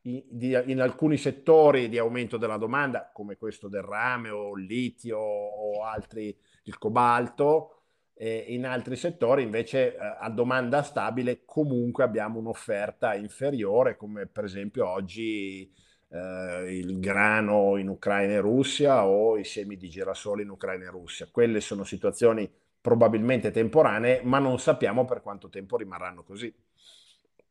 okay. 0.00 0.14
in, 0.14 0.22
di, 0.28 0.62
in 0.66 0.80
alcuni 0.80 1.16
settori 1.16 1.88
di 1.88 1.98
aumento 1.98 2.36
della 2.36 2.56
domanda, 2.56 3.10
come 3.12 3.36
questo 3.36 3.68
del 3.68 3.82
rame 3.82 4.30
o 4.30 4.56
il 4.56 4.64
litio 4.64 5.18
o 5.18 5.84
altri, 5.84 6.36
il 6.64 6.78
cobalto, 6.78 7.82
e 8.14 8.44
in 8.48 8.66
altri 8.66 8.94
settori 8.94 9.42
invece 9.42 9.94
eh, 9.94 9.98
a 9.98 10.30
domanda 10.30 10.82
stabile 10.82 11.42
comunque 11.44 12.04
abbiamo 12.04 12.38
un'offerta 12.38 13.14
inferiore, 13.14 13.96
come 13.96 14.26
per 14.26 14.44
esempio 14.44 14.88
oggi 14.88 15.72
eh, 16.12 16.76
il 16.76 17.00
grano 17.00 17.76
in 17.78 17.88
Ucraina 17.88 18.34
e 18.34 18.40
Russia 18.40 19.06
o 19.06 19.38
i 19.38 19.44
semi 19.44 19.76
di 19.76 19.88
girasole 19.88 20.42
in 20.42 20.50
Ucraina 20.50 20.84
e 20.84 20.90
Russia. 20.90 21.28
Quelle 21.30 21.60
sono 21.60 21.84
situazioni 21.84 22.50
probabilmente 22.80 23.50
temporanee, 23.50 24.20
ma 24.24 24.38
non 24.38 24.58
sappiamo 24.58 25.04
per 25.04 25.22
quanto 25.22 25.48
tempo 25.48 25.76
rimarranno 25.76 26.22
così. 26.22 26.52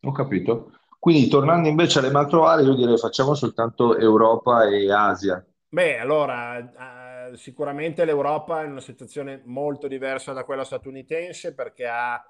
Ho 0.04 0.12
capito. 0.12 0.74
Quindi 1.00 1.28
tornando 1.30 1.68
invece 1.68 2.00
alle 2.00 2.12
macro 2.12 2.46
aree, 2.46 2.66
io 2.66 2.76
direi 2.76 2.98
facciamo 2.98 3.34
soltanto 3.34 3.98
Europa 3.98 4.68
e 4.68 4.92
Asia. 4.92 5.44
Beh, 5.68 5.98
allora 5.98 7.32
sicuramente 7.36 8.06
l'Europa 8.06 8.62
è 8.62 8.66
in 8.66 8.72
una 8.72 8.82
situazione 8.82 9.42
molto 9.46 9.88
diversa 9.88 10.34
da 10.34 10.44
quella 10.44 10.64
statunitense 10.64 11.54
perché 11.54 11.88
ha 11.88 12.24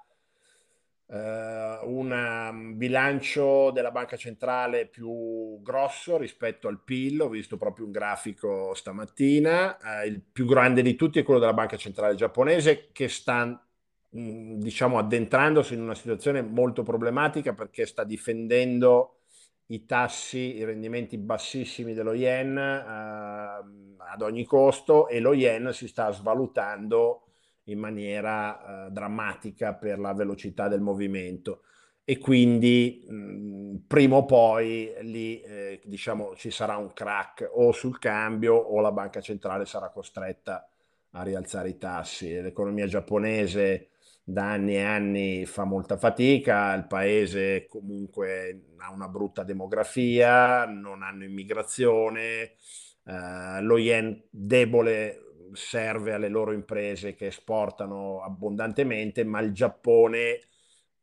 eh, 1.12 1.78
un 1.82 2.10
um, 2.10 2.76
bilancio 2.76 3.70
della 3.70 3.90
banca 3.90 4.16
centrale 4.16 4.86
più 4.86 5.60
grosso 5.60 6.16
rispetto 6.16 6.68
al 6.68 6.80
PIL, 6.82 7.20
ho 7.20 7.28
visto 7.28 7.58
proprio 7.58 7.84
un 7.84 7.92
grafico 7.92 8.72
stamattina, 8.72 10.02
eh, 10.02 10.06
il 10.06 10.22
più 10.22 10.46
grande 10.46 10.80
di 10.80 10.94
tutti 10.96 11.18
è 11.18 11.22
quello 11.22 11.38
della 11.40 11.52
banca 11.52 11.76
centrale 11.76 12.14
giapponese 12.14 12.88
che 12.92 13.08
sta 13.08 13.44
mm, 14.16 14.58
diciamo 14.60 14.98
addentrandosi 14.98 15.74
in 15.74 15.82
una 15.82 15.94
situazione 15.94 16.40
molto 16.40 16.82
problematica 16.82 17.52
perché 17.52 17.84
sta 17.84 18.04
difendendo 18.04 19.16
i 19.66 19.84
tassi, 19.84 20.56
i 20.56 20.64
rendimenti 20.64 21.18
bassissimi 21.18 21.92
dello 21.92 22.14
yen 22.14 22.56
eh, 22.56 22.82
ad 23.98 24.22
ogni 24.22 24.44
costo 24.44 25.08
e 25.08 25.20
lo 25.20 25.34
yen 25.34 25.72
si 25.74 25.88
sta 25.88 26.10
svalutando 26.10 27.31
in 27.64 27.78
maniera 27.78 28.86
eh, 28.86 28.90
drammatica 28.90 29.74
per 29.74 29.98
la 29.98 30.12
velocità 30.12 30.68
del 30.68 30.80
movimento 30.80 31.62
e 32.04 32.18
quindi 32.18 33.04
mh, 33.08 33.76
prima 33.86 34.16
o 34.16 34.24
poi 34.24 34.92
lì 35.02 35.40
eh, 35.40 35.80
diciamo 35.84 36.34
ci 36.34 36.50
sarà 36.50 36.76
un 36.76 36.92
crack 36.92 37.48
o 37.52 37.70
sul 37.72 37.98
cambio 37.98 38.54
o 38.54 38.80
la 38.80 38.90
banca 38.90 39.20
centrale 39.20 39.66
sarà 39.66 39.88
costretta 39.90 40.68
a 41.12 41.22
rialzare 41.22 41.68
i 41.70 41.78
tassi. 41.78 42.40
L'economia 42.40 42.86
giapponese 42.86 43.88
da 44.24 44.52
anni 44.52 44.74
e 44.74 44.82
anni 44.82 45.46
fa 45.46 45.64
molta 45.64 45.96
fatica, 45.96 46.74
il 46.74 46.86
paese 46.86 47.66
comunque 47.66 48.66
ha 48.78 48.90
una 48.90 49.08
brutta 49.08 49.42
demografia, 49.42 50.64
non 50.64 51.02
hanno 51.02 51.24
immigrazione, 51.24 52.54
eh, 53.04 53.60
lo 53.60 53.78
yen 53.78 54.22
debole 54.30 55.31
serve 55.54 56.12
alle 56.12 56.28
loro 56.28 56.52
imprese 56.52 57.14
che 57.14 57.26
esportano 57.26 58.22
abbondantemente, 58.22 59.24
ma 59.24 59.40
il 59.40 59.52
Giappone 59.52 60.40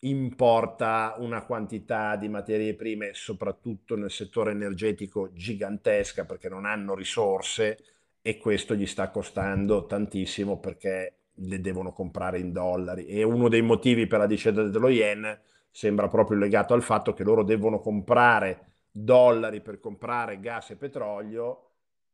importa 0.01 1.15
una 1.17 1.43
quantità 1.45 2.15
di 2.15 2.29
materie 2.29 2.75
prime, 2.75 3.11
soprattutto 3.13 3.95
nel 3.95 4.11
settore 4.11 4.51
energetico, 4.51 5.31
gigantesca 5.33 6.25
perché 6.25 6.49
non 6.49 6.65
hanno 6.65 6.95
risorse 6.95 7.77
e 8.21 8.37
questo 8.37 8.75
gli 8.75 8.85
sta 8.85 9.09
costando 9.09 9.85
tantissimo 9.85 10.59
perché 10.59 11.13
le 11.33 11.61
devono 11.61 11.93
comprare 11.93 12.39
in 12.39 12.51
dollari. 12.51 13.05
E 13.07 13.23
uno 13.23 13.49
dei 13.49 13.61
motivi 13.61 14.07
per 14.07 14.19
la 14.19 14.27
discesa 14.27 14.63
dello 14.63 14.89
yen 14.89 15.39
sembra 15.71 16.07
proprio 16.07 16.37
legato 16.37 16.73
al 16.73 16.81
fatto 16.83 17.13
che 17.13 17.23
loro 17.23 17.43
devono 17.43 17.79
comprare 17.79 18.67
dollari 18.91 19.61
per 19.61 19.79
comprare 19.79 20.39
gas 20.39 20.71
e 20.71 20.75
petrolio. 20.75 21.68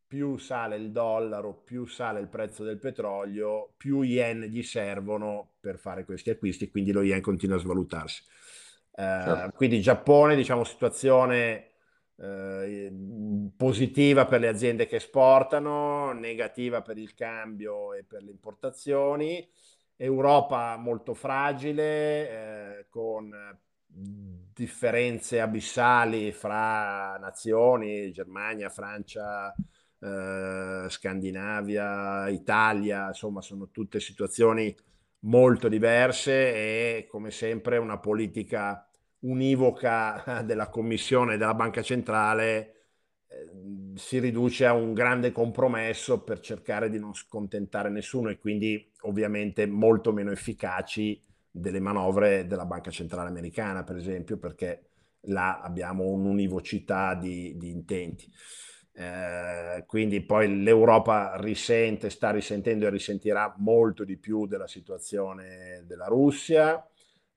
Più 0.07 0.37
sale 0.37 0.75
il 0.75 0.91
dollaro, 0.91 1.53
più 1.53 1.85
sale 1.85 2.19
il 2.19 2.27
prezzo 2.27 2.63
del 2.63 2.77
petrolio, 2.77 3.73
più 3.75 4.03
yen 4.03 4.41
gli 4.41 4.61
servono 4.61 5.53
per 5.59 5.77
fare 5.77 6.05
questi 6.05 6.29
acquisti, 6.29 6.69
quindi 6.69 6.91
lo 6.91 7.01
yen 7.01 7.21
continua 7.21 7.55
a 7.55 7.59
svalutarsi. 7.59 8.23
Uh, 8.91 9.01
certo. 9.01 9.51
Quindi 9.55 9.81
Giappone, 9.81 10.35
diciamo, 10.35 10.63
situazione 10.63 11.71
eh, 12.17 12.93
positiva 13.57 14.25
per 14.25 14.39
le 14.39 14.47
aziende 14.47 14.85
che 14.85 14.97
esportano, 14.97 16.13
negativa 16.13 16.81
per 16.81 16.97
il 16.97 17.13
cambio 17.13 17.93
e 17.93 18.03
per 18.03 18.23
le 18.23 18.31
importazioni. 18.31 19.47
Europa 19.97 20.75
molto 20.77 21.13
fragile, 21.13 22.79
eh, 22.79 22.85
con 22.89 23.33
differenze 23.87 25.39
abissali 25.39 26.31
fra 26.31 27.17
nazioni, 27.17 28.11
Germania, 28.11 28.69
Francia, 28.69 29.53
eh, 29.99 30.85
Scandinavia, 30.89 32.27
Italia, 32.29 33.07
insomma 33.07 33.41
sono 33.41 33.69
tutte 33.71 33.99
situazioni 33.99 34.75
molto 35.21 35.67
diverse 35.67 36.31
e 36.33 37.07
come 37.09 37.31
sempre 37.31 37.77
una 37.77 37.97
politica 37.99 38.87
univoca 39.19 40.41
della 40.45 40.69
Commissione 40.69 41.37
della 41.37 41.53
Banca 41.53 41.81
Centrale 41.81 42.73
eh, 43.27 43.95
si 43.95 44.19
riduce 44.19 44.65
a 44.65 44.73
un 44.73 44.93
grande 44.93 45.31
compromesso 45.31 46.23
per 46.23 46.39
cercare 46.39 46.89
di 46.89 46.99
non 46.99 47.13
scontentare 47.13 47.89
nessuno 47.89 48.29
e 48.29 48.37
quindi 48.37 48.91
ovviamente 49.01 49.65
molto 49.65 50.11
meno 50.11 50.31
efficaci 50.31 51.21
delle 51.49 51.79
manovre 51.79 52.45
della 52.47 52.65
Banca 52.65 52.91
Centrale 52.91 53.29
Americana, 53.29 53.83
per 53.83 53.95
esempio, 53.95 54.37
perché 54.37 54.89
là 55.27 55.61
abbiamo 55.61 56.03
un'univocità 56.05 57.15
di, 57.15 57.55
di 57.57 57.69
intenti. 57.69 58.29
Eh, 58.97 59.83
quindi 59.87 60.21
poi 60.21 60.63
l'Europa 60.63 61.35
risente, 61.37 62.09
sta 62.09 62.31
risentendo 62.31 62.87
e 62.87 62.89
risentirà 62.89 63.53
molto 63.57 64.05
di 64.05 64.17
più 64.17 64.47
della 64.47 64.67
situazione 64.67 65.83
della 65.85 66.05
Russia 66.07 66.81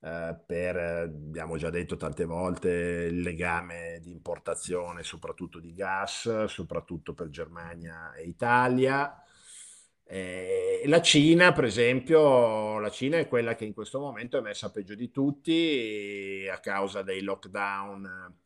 eh, 0.00 0.37
per, 0.47 0.77
abbiamo 0.77 1.57
già 1.57 1.71
detto 1.71 1.97
tante 1.97 2.25
volte, 2.25 2.71
il 3.11 3.21
legame 3.21 3.99
di 4.00 4.11
importazione 4.12 5.03
soprattutto 5.03 5.59
di 5.59 5.75
gas, 5.75 6.45
soprattutto 6.45 7.15
per 7.15 7.29
Germania 7.29 8.12
e 8.15 8.25
Italia. 8.25 9.21
Eh, 10.05 10.83
la 10.87 11.03
Cina, 11.03 11.53
per 11.53 11.65
esempio, 11.65 12.79
la 12.79 12.91
Cina 12.91 13.19
è 13.19 13.29
quella 13.29 13.55
che 13.57 13.65
in 13.65 13.75
questo 13.75 13.99
momento 13.99 14.38
è 14.38 14.41
messa 14.41 14.71
peggio 14.71 14.95
di 14.95 15.11
tutti 15.11 16.49
a 16.50 16.61
causa 16.61 17.03
dei 17.03 17.23
lockdown 17.23 18.37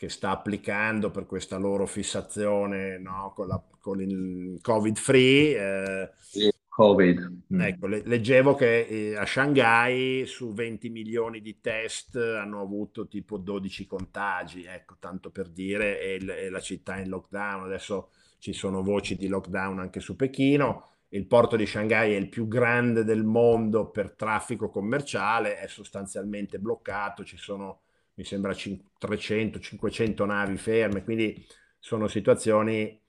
che 0.00 0.08
sta 0.08 0.30
applicando 0.30 1.10
per 1.10 1.26
questa 1.26 1.58
loro 1.58 1.84
fissazione 1.84 2.96
no, 2.96 3.34
con, 3.34 3.46
la, 3.46 3.62
con, 3.80 4.00
il 4.00 4.58
covid 4.62 4.96
free. 4.96 5.58
Eh, 5.58 6.10
sì 6.16 6.50
Covid. 6.70 7.42
Mm. 7.52 7.60
Ecco, 7.60 7.86
leggevo 7.86 8.54
che 8.54 8.86
eh, 8.86 9.14
a 9.14 9.26
Shanghai 9.26 10.24
su 10.24 10.54
20 10.54 10.88
milioni 10.88 11.42
di 11.42 11.60
test 11.60 12.16
hanno 12.16 12.62
avuto 12.62 13.08
tipo 13.08 13.36
12 13.36 13.84
contagi, 13.84 14.64
ecco, 14.64 14.96
tanto 14.98 15.28
per 15.28 15.50
dire, 15.50 16.00
e, 16.00 16.18
e 16.26 16.48
la 16.48 16.60
città 16.60 16.96
è 16.96 17.02
in 17.02 17.10
lockdown. 17.10 17.64
Adesso 17.64 18.12
ci 18.38 18.54
sono 18.54 18.82
voci 18.82 19.16
di 19.16 19.28
lockdown 19.28 19.80
anche 19.80 20.00
su 20.00 20.16
Pechino. 20.16 20.86
Il 21.08 21.26
porto 21.26 21.56
di 21.56 21.66
Shanghai 21.66 22.14
è 22.14 22.16
il 22.16 22.30
più 22.30 22.48
grande 22.48 23.04
del 23.04 23.24
mondo 23.24 23.90
per 23.90 24.12
traffico 24.12 24.70
commerciale, 24.70 25.58
è 25.58 25.66
sostanzialmente 25.66 26.58
bloccato, 26.58 27.22
ci 27.22 27.36
sono, 27.36 27.80
mi 28.20 28.26
sembra, 28.26 28.52
300-500 28.52 30.26
navi 30.26 30.58
ferme, 30.58 31.02
quindi 31.02 31.42
sono 31.78 32.06
situazioni 32.06 33.00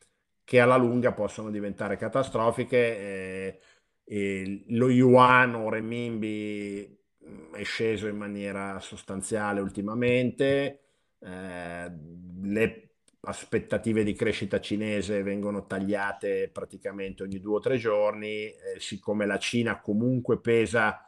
che 0.45 0.59
alla 0.61 0.77
lunga 0.77 1.11
possono 1.11 1.51
diventare 1.51 1.97
catastrofiche. 1.97 3.59
Eh, 4.07 4.63
lo 4.69 4.89
yuan 4.89 5.55
o 5.55 5.69
renminbi 5.69 6.97
mm, 7.25 7.53
è 7.53 7.63
sceso 7.63 8.07
in 8.07 8.17
maniera 8.17 8.79
sostanziale 8.79 9.59
ultimamente, 9.59 10.79
eh, 11.19 11.91
le 12.43 12.89
aspettative 13.23 14.03
di 14.03 14.13
crescita 14.13 14.59
cinese 14.59 15.23
vengono 15.23 15.65
tagliate 15.65 16.49
praticamente 16.51 17.23
ogni 17.23 17.39
due 17.39 17.55
o 17.57 17.59
tre 17.59 17.77
giorni, 17.77 18.45
eh, 18.47 18.55
siccome 18.79 19.25
la 19.25 19.37
Cina 19.37 19.79
comunque 19.79 20.39
pesa 20.39 21.05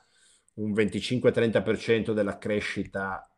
un 0.55 0.71
25-30% 0.73 2.11
della 2.13 2.37
crescita 2.37 3.32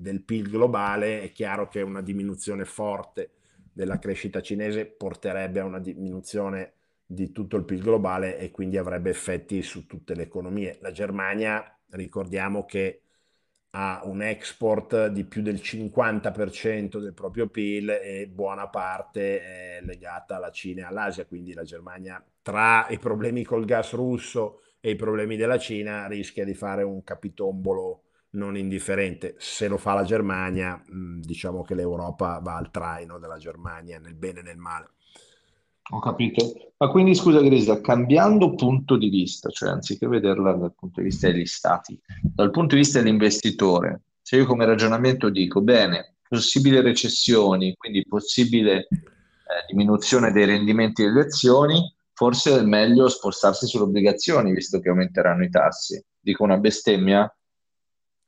del 0.00 0.22
PIL 0.22 0.48
globale, 0.48 1.22
è 1.22 1.32
chiaro 1.32 1.68
che 1.68 1.82
una 1.82 2.00
diminuzione 2.00 2.64
forte 2.64 3.30
della 3.72 3.98
crescita 3.98 4.40
cinese 4.40 4.86
porterebbe 4.86 5.60
a 5.60 5.64
una 5.64 5.78
diminuzione 5.78 6.72
di 7.04 7.32
tutto 7.32 7.56
il 7.56 7.64
PIL 7.64 7.82
globale 7.82 8.38
e 8.38 8.50
quindi 8.50 8.76
avrebbe 8.76 9.10
effetti 9.10 9.62
su 9.62 9.86
tutte 9.86 10.14
le 10.14 10.22
economie. 10.22 10.78
La 10.80 10.90
Germania, 10.90 11.78
ricordiamo 11.90 12.64
che 12.64 13.02
ha 13.72 14.00
un 14.04 14.22
export 14.22 15.08
di 15.08 15.24
più 15.24 15.42
del 15.42 15.56
50% 15.56 16.98
del 16.98 17.14
proprio 17.14 17.48
PIL 17.48 17.90
e 17.90 18.26
buona 18.26 18.68
parte 18.68 19.40
è 19.40 19.80
legata 19.82 20.36
alla 20.36 20.50
Cina 20.50 20.82
e 20.82 20.84
all'Asia, 20.86 21.26
quindi 21.26 21.52
la 21.52 21.62
Germania 21.62 22.24
tra 22.42 22.88
i 22.88 22.98
problemi 22.98 23.44
col 23.44 23.64
gas 23.64 23.92
russo 23.92 24.62
e 24.80 24.90
i 24.90 24.96
problemi 24.96 25.36
della 25.36 25.58
Cina 25.58 26.08
rischia 26.08 26.44
di 26.44 26.54
fare 26.54 26.82
un 26.82 27.04
capitombolo 27.04 28.02
non 28.32 28.56
indifferente. 28.56 29.34
Se 29.38 29.68
lo 29.68 29.76
fa 29.76 29.94
la 29.94 30.04
Germania, 30.04 30.82
diciamo 30.86 31.62
che 31.62 31.74
l'Europa 31.74 32.38
va 32.42 32.56
al 32.56 32.70
traino 32.70 33.18
della 33.18 33.38
Germania 33.38 33.98
nel 33.98 34.14
bene 34.14 34.40
e 34.40 34.42
nel 34.42 34.58
male. 34.58 34.90
Ho 35.92 35.98
capito. 35.98 36.72
Ma 36.76 36.88
quindi 36.88 37.14
scusa 37.14 37.40
Grisa, 37.40 37.80
cambiando 37.80 38.54
punto 38.54 38.96
di 38.96 39.08
vista, 39.08 39.50
cioè 39.50 39.70
anziché 39.70 40.06
vederla 40.06 40.52
dal 40.52 40.74
punto 40.74 41.00
di 41.00 41.08
vista 41.08 41.30
degli 41.30 41.46
stati, 41.46 42.00
dal 42.22 42.50
punto 42.50 42.74
di 42.74 42.82
vista 42.82 43.00
dell'investitore, 43.00 44.02
se 44.22 44.36
io 44.36 44.46
come 44.46 44.64
ragionamento 44.64 45.28
dico, 45.28 45.60
bene, 45.60 46.14
possibili 46.28 46.80
recessioni, 46.80 47.74
quindi 47.76 48.06
possibile 48.06 48.86
eh, 48.86 49.66
diminuzione 49.68 50.30
dei 50.30 50.46
rendimenti 50.46 51.02
delle 51.02 51.22
azioni, 51.22 51.92
forse 52.12 52.60
è 52.60 52.62
meglio 52.62 53.08
spostarsi 53.08 53.66
sulle 53.66 53.84
obbligazioni, 53.84 54.52
visto 54.52 54.78
che 54.78 54.90
aumenteranno 54.90 55.42
i 55.42 55.50
tassi. 55.50 56.00
Dico 56.20 56.44
una 56.44 56.58
bestemmia? 56.58 57.28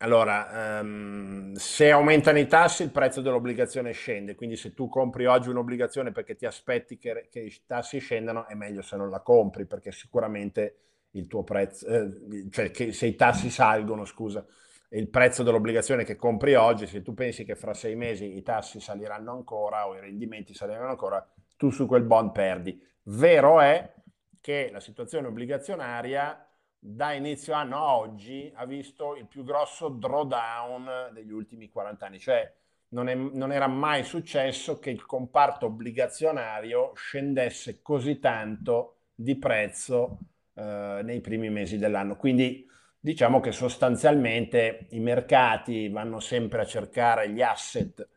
Allora, 0.02 0.80
um, 0.80 1.52
se 1.54 1.92
aumentano 1.92 2.40
i 2.40 2.48
tassi 2.48 2.82
il 2.82 2.90
prezzo 2.90 3.20
dell'obbligazione 3.20 3.92
scende, 3.92 4.34
quindi 4.34 4.56
se 4.56 4.74
tu 4.74 4.88
compri 4.88 5.26
oggi 5.26 5.48
un'obbligazione 5.48 6.10
perché 6.10 6.34
ti 6.34 6.44
aspetti 6.44 6.98
che, 6.98 7.28
che, 7.30 7.38
i 7.38 7.62
tassi 7.66 8.00
scendano, 8.00 8.48
è 8.48 8.54
meglio 8.54 8.82
se 8.82 8.96
non 8.96 9.10
la 9.10 9.20
compri 9.20 9.64
perché 9.64 9.92
sicuramente 9.92 10.76
il 11.12 11.28
tuo 11.28 11.44
prezzo, 11.44 11.86
eh, 11.86 12.48
cioè 12.50 12.72
se 12.90 13.06
i 13.06 13.14
tassi 13.14 13.48
salgono, 13.48 14.04
scusa, 14.04 14.44
il 14.88 15.08
prezzo 15.08 15.44
dell'obbligazione 15.44 16.02
che 16.02 16.16
compri 16.16 16.56
oggi, 16.56 16.88
se 16.88 17.00
tu 17.02 17.14
pensi 17.14 17.44
che 17.44 17.54
fra 17.54 17.72
sei 17.72 17.94
mesi 17.94 18.36
i 18.36 18.42
tassi 18.42 18.80
saliranno 18.80 19.30
ancora 19.30 19.86
o 19.86 19.94
i 19.94 20.00
rendimenti 20.00 20.52
saliranno 20.52 20.90
ancora, 20.90 21.24
tu 21.56 21.70
su 21.70 21.86
quel 21.86 22.02
bond 22.02 22.32
perdi. 22.32 22.76
Vero 23.04 23.60
è 23.60 23.94
che 24.40 24.68
la 24.72 24.80
situazione 24.80 25.28
obbligazionaria 25.28 26.44
da 26.84 27.12
inizio 27.12 27.54
anno 27.54 27.76
a 27.76 27.94
oggi 27.94 28.50
ha 28.56 28.66
visto 28.66 29.14
il 29.14 29.26
più 29.26 29.44
grosso 29.44 29.88
drawdown 29.88 31.10
degli 31.12 31.30
ultimi 31.30 31.70
40 31.70 32.06
anni, 32.06 32.18
cioè 32.18 32.52
non, 32.88 33.08
è, 33.08 33.14
non, 33.14 33.52
era 33.52 33.68
mai 33.68 34.02
successo 34.02 34.80
che 34.80 34.90
il 34.90 35.06
comparto 35.06 35.66
obbligazionario 35.66 36.90
scendesse 36.96 37.82
così 37.82 38.18
tanto 38.18 38.96
di 39.14 39.36
prezzo 39.36 40.18
eh, 40.54 41.02
nei 41.04 41.20
primi 41.20 41.50
mesi 41.50 41.78
dell'anno. 41.78 42.16
Quindi 42.16 42.68
diciamo 42.98 43.38
che 43.38 43.52
sostanzialmente 43.52 44.88
i 44.90 44.98
mercati 44.98 45.88
vanno 45.88 46.18
sempre 46.18 46.62
a 46.62 46.66
cercare 46.66 47.30
gli 47.30 47.42
asset 47.42 48.08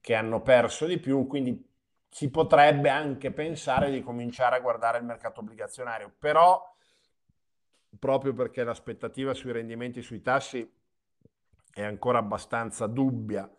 che 0.00 0.14
hanno 0.14 0.42
perso 0.42 0.86
di 0.86 0.98
più, 0.98 1.26
quindi 1.26 1.68
si 2.08 2.30
potrebbe 2.30 2.88
anche 2.88 3.32
pensare 3.32 3.90
di 3.90 4.00
cominciare 4.00 4.54
a 4.54 4.60
guardare 4.60 4.98
il 4.98 5.04
mercato 5.04 5.40
obbligazionario, 5.40 6.14
però 6.16 6.74
proprio 7.98 8.34
perché 8.34 8.64
l'aspettativa 8.64 9.34
sui 9.34 9.52
rendimenti 9.52 10.02
sui 10.02 10.22
tassi 10.22 10.68
è 11.72 11.82
ancora 11.82 12.18
abbastanza 12.18 12.86
dubbia 12.86 13.50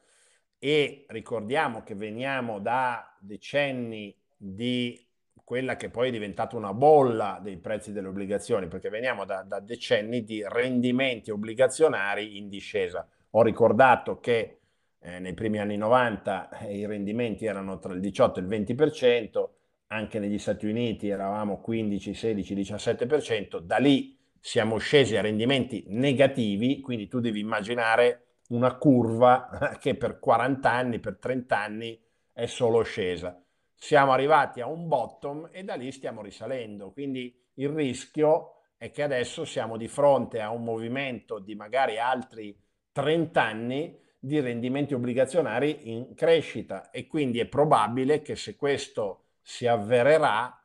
e 0.59 1.05
ricordiamo 1.09 1.83
che 1.83 1.95
veniamo 1.95 2.59
da 2.59 3.15
decenni 3.19 4.15
di 4.35 5.05
quella 5.43 5.77
che 5.77 5.89
poi 5.89 6.09
è 6.09 6.11
diventata 6.11 6.57
una 6.57 6.73
bolla 6.73 7.39
dei 7.41 7.57
prezzi 7.57 7.93
delle 7.93 8.09
obbligazioni, 8.09 8.67
perché 8.67 8.89
veniamo 8.89 9.23
da, 9.23 9.43
da 9.43 9.59
decenni 9.61 10.23
di 10.23 10.43
rendimenti 10.45 11.31
obbligazionari 11.31 12.37
in 12.37 12.49
discesa. 12.49 13.07
Ho 13.31 13.43
ricordato 13.43 14.19
che 14.19 14.59
eh, 14.99 15.19
nei 15.19 15.33
primi 15.33 15.59
anni 15.59 15.77
90 15.77 16.49
eh, 16.49 16.77
i 16.77 16.85
rendimenti 16.85 17.45
erano 17.45 17.79
tra 17.79 17.93
il 17.93 18.01
18 18.01 18.39
e 18.39 18.43
il 18.43 18.49
20%, 18.49 19.49
anche 19.87 20.19
negli 20.19 20.37
Stati 20.37 20.65
Uniti 20.65 21.07
eravamo 21.07 21.61
15, 21.61 22.13
16, 22.13 22.55
17%, 22.55 23.59
da 23.59 23.77
lì 23.77 24.16
siamo 24.41 24.77
scesi 24.77 25.15
a 25.15 25.21
rendimenti 25.21 25.83
negativi, 25.87 26.79
quindi 26.81 27.07
tu 27.07 27.19
devi 27.19 27.39
immaginare 27.39 28.37
una 28.49 28.75
curva 28.77 29.77
che 29.79 29.95
per 29.95 30.19
40 30.19 30.71
anni, 30.71 30.99
per 30.99 31.17
30 31.17 31.57
anni 31.57 31.99
è 32.31 32.45
solo 32.45 32.83
scesa. 32.83 33.41
Siamo 33.75 34.11
arrivati 34.11 34.61
a 34.61 34.67
un 34.67 34.87
bottom 34.87 35.49
e 35.51 35.63
da 35.63 35.75
lì 35.75 35.91
stiamo 35.91 36.21
risalendo, 36.21 36.91
quindi 36.91 37.35
il 37.55 37.69
rischio 37.69 38.61
è 38.77 38.91
che 38.91 39.03
adesso 39.03 39.45
siamo 39.45 39.77
di 39.77 39.87
fronte 39.87 40.39
a 40.39 40.51
un 40.51 40.63
movimento 40.63 41.39
di 41.39 41.55
magari 41.55 41.99
altri 41.99 42.55
30 42.91 43.41
anni 43.41 43.99
di 44.19 44.39
rendimenti 44.39 44.93
obbligazionari 44.93 45.91
in 45.91 46.13
crescita 46.15 46.89
e 46.89 47.07
quindi 47.07 47.39
è 47.39 47.45
probabile 47.45 48.21
che 48.21 48.35
se 48.35 48.55
questo 48.55 49.25
si 49.41 49.67
avvererà 49.67 50.56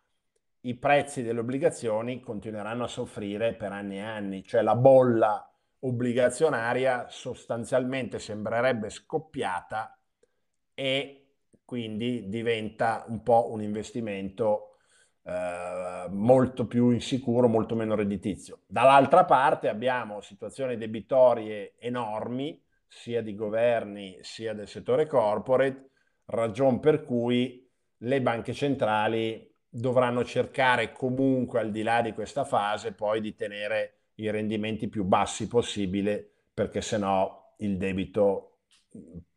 i 0.63 0.77
prezzi 0.77 1.23
delle 1.23 1.41
obbligazioni 1.41 2.21
continueranno 2.21 2.85
a 2.85 2.89
soffrire 2.89 3.55
per 3.55 3.73
anni 3.73 3.97
e 3.97 4.03
anni, 4.03 4.45
cioè 4.45 4.63
la 4.63 4.77
bolla 4.77 5.47
obbligazionaria 5.81 7.07
sostanzialmente 7.09 8.19
sembrerebbe 8.19 8.89
scoppiata 8.89 9.99
e 10.75 11.27
quindi 11.65 12.29
diventa 12.29 13.05
un 13.09 13.23
po' 13.23 13.51
un 13.51 13.63
investimento 13.63 14.77
eh, 15.25 16.07
molto 16.11 16.67
più 16.67 16.91
insicuro, 16.91 17.49
molto 17.49 17.75
meno 17.75 17.95
redditizio. 17.95 18.61
Dall'altra 18.67 19.25
parte 19.25 19.69
abbiamo 19.69 20.21
situazioni 20.21 20.77
debitorie 20.77 21.75
enormi, 21.79 22.63
sia 22.87 23.23
di 23.23 23.35
governi 23.35 24.19
sia 24.21 24.53
del 24.53 24.69
settore 24.69 25.07
corporate, 25.07 25.91
ragion 26.27 26.79
per 26.79 27.05
cui 27.05 27.69
le 27.99 28.23
banche 28.23 28.53
centrali 28.53 29.52
dovranno 29.75 30.23
cercare 30.23 30.93
comunque 30.93 31.59
al 31.59 31.71
di 31.71 31.83
là 31.83 32.03
di 32.03 32.13
questa 32.13 32.45
fase 32.45 32.93
poi 32.93 33.23
di 33.23 33.35
tenere 33.35 34.01
i 34.17 34.31
rendimenti 34.31 34.89
più 34.89 35.03
bassi 35.03 35.49
possibile 35.49 36.31
perché 36.53 36.83
se 36.83 36.99
no 36.99 37.55
il 37.59 37.79
debito 37.79 38.59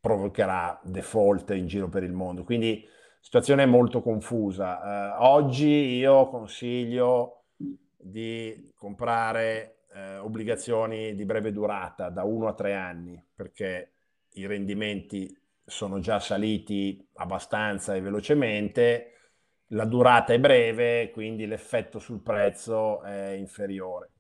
provocherà 0.02 0.78
default 0.84 1.52
in 1.52 1.68
giro 1.68 1.88
per 1.88 2.04
il 2.04 2.12
mondo. 2.12 2.44
Quindi 2.44 2.86
situazione 3.22 3.66
molto 3.66 4.02
confusa. 4.02 5.14
Eh, 5.14 5.24
oggi 5.24 5.70
io 5.70 6.28
consiglio 6.28 7.46
di 7.56 8.74
comprare 8.76 9.86
eh, 9.94 10.18
obbligazioni 10.18 11.16
di 11.16 11.24
breve 11.24 11.54
durata 11.54 12.10
da 12.10 12.26
1 12.26 12.48
a 12.50 12.54
3 12.54 12.74
anni 12.74 13.24
perché 13.34 13.94
i 14.34 14.46
rendimenti 14.46 15.34
sono 15.64 16.00
già 16.00 16.20
saliti 16.20 17.08
abbastanza 17.14 17.96
e 17.96 18.02
velocemente 18.02 19.15
la 19.70 19.86
durata 19.86 20.34
è 20.34 20.40
breve, 20.40 21.10
quindi 21.12 21.46
l'effetto 21.46 22.00
sul 22.00 22.22
prezzo 22.22 23.02
è 23.02 23.32
inferiore. 23.32 24.12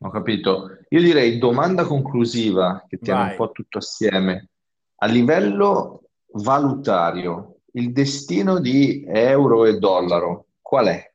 Ho 0.00 0.10
capito. 0.10 0.78
Io 0.88 1.00
direi 1.00 1.38
domanda 1.38 1.84
conclusiva 1.84 2.84
che 2.88 2.98
tiene 2.98 3.20
Vai. 3.20 3.30
un 3.30 3.36
po' 3.36 3.52
tutto 3.52 3.78
assieme. 3.78 4.48
A 4.96 5.06
livello 5.06 6.08
valutario, 6.32 7.58
il 7.72 7.92
destino 7.92 8.58
di 8.58 9.04
euro 9.06 9.64
e 9.64 9.78
dollaro 9.78 10.46
qual 10.60 10.86
è? 10.86 11.12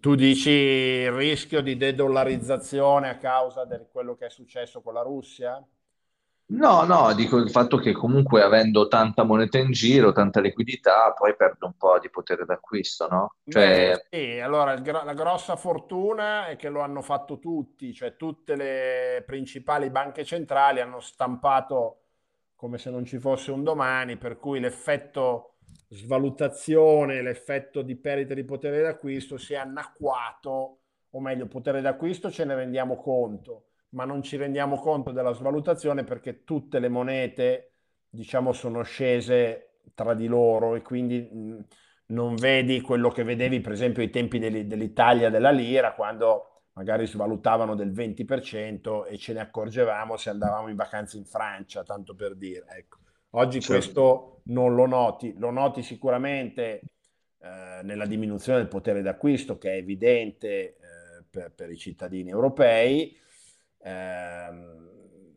Tu 0.00 0.14
dici 0.14 0.50
il 0.50 1.10
rischio 1.12 1.62
di 1.62 1.76
de-dollarizzazione 1.76 3.08
a 3.08 3.16
causa 3.16 3.64
di 3.64 3.76
quello 3.90 4.14
che 4.14 4.26
è 4.26 4.30
successo 4.30 4.82
con 4.82 4.94
la 4.94 5.02
Russia? 5.02 5.64
No, 6.48 6.84
no, 6.84 7.12
dico 7.14 7.38
il 7.38 7.50
fatto 7.50 7.76
che 7.78 7.92
comunque 7.92 8.42
avendo 8.42 8.86
tanta 8.88 9.24
moneta 9.24 9.58
in 9.58 9.72
giro, 9.72 10.12
tanta 10.12 10.40
liquidità, 10.40 11.12
poi 11.12 11.34
perde 11.36 11.64
un 11.66 11.76
po' 11.76 11.98
di 11.98 12.08
potere 12.10 12.44
d'acquisto, 12.44 13.08
no? 13.08 13.34
Beh, 13.48 13.78
Cioè, 13.80 14.06
sì, 14.10 14.40
allora 14.40 14.74
gro- 14.76 15.04
la 15.04 15.14
grossa 15.14 15.54
fortuna 15.56 16.48
è 16.48 16.56
che 16.56 16.68
lo 16.68 16.80
hanno 16.80 17.00
fatto 17.00 17.38
tutti, 17.38 17.94
cioè 17.94 18.16
tutte 18.16 18.56
le 18.56 19.22
principali 19.24 19.88
banche 19.88 20.24
centrali 20.24 20.80
hanno 20.80 20.98
stampato 21.00 22.00
come 22.56 22.76
se 22.78 22.90
non 22.90 23.04
ci 23.04 23.18
fosse 23.20 23.52
un 23.52 23.62
domani, 23.62 24.16
per 24.16 24.38
cui 24.38 24.58
l'effetto 24.58 25.58
svalutazione, 25.90 27.22
l'effetto 27.22 27.82
di 27.82 27.94
perdita 27.96 28.34
di 28.34 28.44
potere 28.44 28.82
d'acquisto 28.82 29.36
si 29.38 29.52
è 29.52 29.56
annacquato, 29.58 30.78
o 31.10 31.20
meglio, 31.20 31.46
potere 31.46 31.80
d'acquisto 31.80 32.30
ce 32.30 32.44
ne 32.44 32.54
rendiamo 32.56 32.96
conto, 32.96 33.65
ma 33.96 34.04
non 34.04 34.22
ci 34.22 34.36
rendiamo 34.36 34.76
conto 34.76 35.10
della 35.10 35.32
svalutazione 35.32 36.04
perché 36.04 36.44
tutte 36.44 36.78
le 36.78 36.88
monete, 36.90 37.72
diciamo, 38.10 38.52
sono 38.52 38.82
scese 38.82 39.78
tra 39.94 40.12
di 40.12 40.26
loro 40.26 40.74
e 40.74 40.82
quindi 40.82 41.18
mh, 41.20 41.64
non 42.08 42.34
vedi 42.34 42.82
quello 42.82 43.08
che 43.08 43.24
vedevi, 43.24 43.60
per 43.60 43.72
esempio, 43.72 44.02
ai 44.02 44.10
tempi 44.10 44.38
dell'i- 44.38 44.66
dell'Italia 44.66 45.30
della 45.30 45.50
lira, 45.50 45.94
quando 45.94 46.64
magari 46.74 47.06
svalutavano 47.06 47.74
del 47.74 47.90
20% 47.90 49.06
e 49.06 49.16
ce 49.16 49.32
ne 49.32 49.40
accorgevamo 49.40 50.18
se 50.18 50.28
andavamo 50.28 50.68
in 50.68 50.76
vacanza 50.76 51.16
in 51.16 51.24
Francia, 51.24 51.82
tanto 51.82 52.14
per 52.14 52.36
dire. 52.36 52.66
Ecco. 52.76 52.98
Oggi 53.30 53.60
certo. 53.60 53.72
questo 53.72 54.40
non 54.44 54.74
lo 54.74 54.86
noti, 54.86 55.34
lo 55.38 55.50
noti 55.50 55.82
sicuramente 55.82 56.82
eh, 57.38 57.80
nella 57.82 58.04
diminuzione 58.04 58.58
del 58.58 58.68
potere 58.68 59.00
d'acquisto 59.00 59.56
che 59.56 59.72
è 59.72 59.76
evidente 59.76 60.48
eh, 60.48 60.76
per, 61.30 61.50
per 61.52 61.70
i 61.70 61.78
cittadini 61.78 62.28
europei. 62.28 63.24
Ehm, 63.86 64.84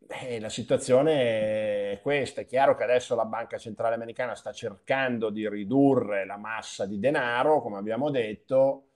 e 0.07 0.39
la 0.39 0.49
situazione 0.49 1.91
è 1.91 1.99
questa. 2.01 2.41
È 2.41 2.45
chiaro 2.45 2.75
che 2.75 2.83
adesso 2.83 3.15
la 3.15 3.25
Banca 3.25 3.57
Centrale 3.57 3.95
Americana 3.95 4.35
sta 4.35 4.51
cercando 4.51 5.29
di 5.29 5.47
ridurre 5.47 6.25
la 6.25 6.37
massa 6.37 6.85
di 6.85 6.99
denaro, 6.99 7.61
come 7.61 7.77
abbiamo 7.77 8.09
detto, 8.09 8.87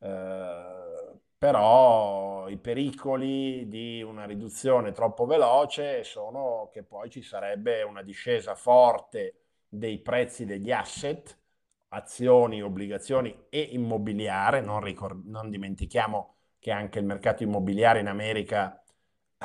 eh, 0.00 0.74
però 1.38 2.48
i 2.48 2.56
pericoli 2.58 3.68
di 3.68 4.02
una 4.02 4.24
riduzione 4.24 4.92
troppo 4.92 5.26
veloce 5.26 6.02
sono 6.04 6.68
che 6.72 6.82
poi 6.82 7.10
ci 7.10 7.22
sarebbe 7.22 7.82
una 7.82 8.02
discesa 8.02 8.54
forte 8.54 9.34
dei 9.68 9.98
prezzi 10.00 10.44
degli 10.46 10.72
asset, 10.72 11.38
azioni, 11.88 12.62
obbligazioni 12.62 13.46
e 13.50 13.60
immobiliare. 13.60 14.60
Non, 14.60 14.80
ricor- 14.80 15.22
non 15.24 15.50
dimentichiamo 15.50 16.34
che 16.58 16.70
anche 16.70 16.98
il 16.98 17.04
mercato 17.04 17.42
immobiliare 17.42 18.00
in 18.00 18.08
America 18.08 18.80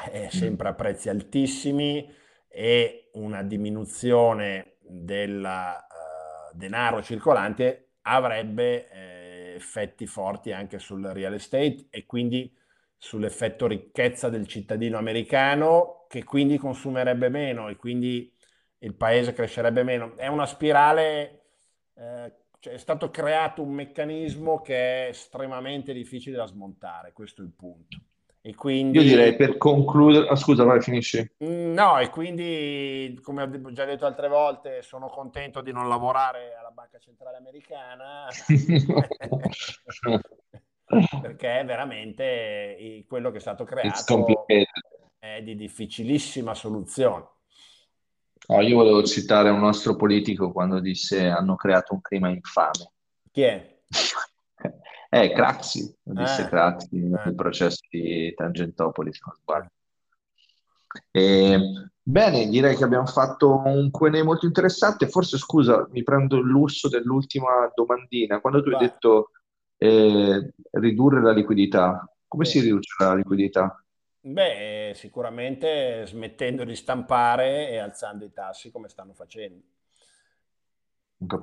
è 0.04 0.30
sempre 0.30 0.70
a 0.70 0.74
prezzi 0.74 1.10
altissimi 1.10 2.10
e 2.48 3.10
una 3.14 3.44
diminuzione 3.44 4.78
del 4.80 5.44
uh, 5.44 6.56
denaro 6.58 7.02
circolante 7.02 7.92
avrebbe 8.02 8.90
eh, 8.90 9.54
effetti 9.56 10.06
forti 10.06 10.52
anche 10.52 10.80
sul 10.80 11.06
real 11.06 11.34
estate 11.34 11.88
e 11.90 12.06
quindi 12.06 12.54
sull'effetto 12.98 13.68
ricchezza 13.68 14.30
del 14.30 14.48
cittadino 14.48 14.98
americano 14.98 16.06
che 16.08 16.24
quindi 16.24 16.58
consumerebbe 16.58 17.30
meno 17.30 17.70
e 17.70 17.76
quindi 17.76 18.32
il 18.80 18.94
paese 18.96 19.34
crescerebbe 19.34 19.84
meno. 19.84 20.16
È 20.18 20.28
una 20.28 20.46
spirale, 20.46 21.44
eh, 21.96 22.34
cioè 22.60 22.74
è 22.74 22.78
stato 22.78 23.10
creato 23.10 23.62
un 23.62 23.72
meccanismo 23.74 24.62
che 24.62 25.06
è 25.06 25.10
estremamente 25.10 25.94
difficile 25.94 26.38
da 26.38 26.46
smontare, 26.46 27.14
questo 27.14 27.42
è 27.42 27.46
il 27.46 27.54
punto. 27.54 27.98
E 28.44 28.50
Io 28.50 29.02
direi 29.04 29.36
quindi 29.36 29.38
per 29.38 29.58
concludere, 29.58 30.28
ah, 30.28 30.36
scusa, 30.36 30.64
vai, 30.64 30.82
finisci. 30.82 31.20
Mm, 31.44 31.74
No, 31.74 32.00
e 32.00 32.10
quindi, 32.10 33.20
come 33.22 33.44
ho 33.44 33.72
già 33.72 33.86
detto 33.86 34.08
altre 34.08 34.28
volte, 34.28 34.82
sono 34.82 35.10
contento 35.10 35.62
di 35.62 35.72
non 35.72 35.88
lavorare 35.88 36.56
alla 36.58 36.72
Banca 36.72 36.98
Centrale 36.98 37.38
Americana 37.38 38.26
perché 41.22 41.64
veramente 41.64 42.78
eh, 42.78 43.06
quello 43.08 43.30
che 43.30 43.38
è 43.38 43.42
stato 43.42 43.64
creato 43.64 44.46
è 45.20 45.44
di 45.44 45.56
difficilissima 45.56 46.56
soluzione. 46.56 47.28
No, 48.48 48.62
io 48.62 48.76
volevo 48.76 49.04
citare 49.04 49.52
un 49.52 49.60
nostro 49.60 49.96
politico 49.96 50.52
quando 50.52 50.80
disse 50.80 51.28
hanno 51.28 51.56
creato 51.56 51.94
un 51.94 52.02
clima 52.02 52.30
infame. 52.30 52.92
Chi 53.32 53.44
è? 53.44 53.78
Eh, 55.14 55.34
Craxi, 55.34 55.94
disse 56.04 56.44
Eh, 56.44 56.48
Craxi 56.48 56.96
eh, 56.96 57.00
nel 57.02 57.36
processo 57.36 57.82
di 57.90 58.34
Tangentopoli, 58.34 59.14
se 59.14 59.20
non 59.26 59.36
eh. 59.36 59.40
sbaglio. 59.42 59.70
E, 61.12 61.60
bene, 62.02 62.48
direi 62.48 62.78
che 62.78 62.86
abbiamo 62.86 63.06
fatto 63.06 63.62
un 63.66 63.92
Q&A 63.92 64.24
molto 64.24 64.46
interessante. 64.46 65.10
Forse, 65.10 65.38
scusa, 65.38 65.86
mi 65.92 66.04
prendo 66.04 66.38
il 66.38 66.46
lusso 66.48 66.88
dell'ultima 66.88 67.70
domandina. 67.76 68.40
Quando 68.40 68.64
tu 68.64 68.70
hai 68.70 68.76
Vai, 68.76 68.88
detto 68.88 69.32
eh, 69.78 70.54
ridurre 70.72 71.22
la 71.22 71.34
liquidità, 71.34 72.10
come 72.28 72.46
sì. 72.46 72.60
si 72.60 72.60
riduce 72.62 72.96
la 73.00 73.16
liquidità? 73.16 73.84
Beh, 74.24 74.94
sicuramente 74.96 76.06
smettendo 76.06 76.64
di 76.64 76.76
stampare 76.76 77.70
e 77.70 77.78
alzando 77.80 78.24
i 78.24 78.32
tassi 78.32 78.72
come 78.72 78.88
stanno 78.88 79.14
facendo. 79.14 79.64